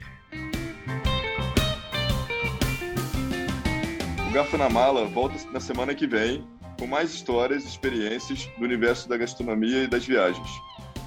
Garfo 4.39 4.57
na 4.57 4.71
Mala 4.71 5.05
volta 5.05 5.35
na 5.51 5.59
semana 5.59 5.93
que 5.97 6.07
vem 6.07 6.47
com 6.79 6.87
mais 6.87 7.13
histórias 7.13 7.65
e 7.65 7.67
experiências 7.67 8.49
do 8.57 8.65
universo 8.65 9.09
da 9.09 9.17
gastronomia 9.17 9.83
e 9.83 9.89
das 9.89 10.07
viagens. 10.07 10.49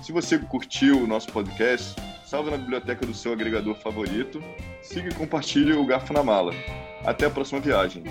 Se 0.04 0.12
você 0.12 0.38
curtiu 0.38 1.02
o 1.02 1.08
nosso 1.08 1.32
podcast, 1.32 1.96
salve 2.26 2.52
na 2.52 2.58
biblioteca 2.58 3.06
do 3.06 3.14
seu 3.14 3.32
agregador 3.32 3.74
favorito, 3.76 4.44
siga 4.82 5.08
e 5.08 5.14
compartilhe 5.14 5.72
o 5.72 5.86
Garfo 5.86 6.12
na 6.12 6.22
Mala. 6.22 6.52
Até 7.06 7.28
a 7.28 7.30
próxima 7.30 7.62
viagem. 7.62 8.04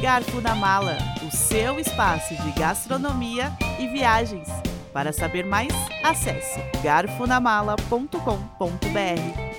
Garfo 0.00 0.40
na 0.40 0.54
Mala, 0.54 0.96
o 1.22 1.36
seu 1.36 1.78
espaço 1.78 2.34
de 2.34 2.50
gastronomia 2.58 3.52
e 3.78 3.86
viagens. 3.88 4.48
Para 4.92 5.12
saber 5.12 5.44
mais, 5.44 5.72
acesse 6.02 6.60
garfonamala.com.br. 6.82 9.49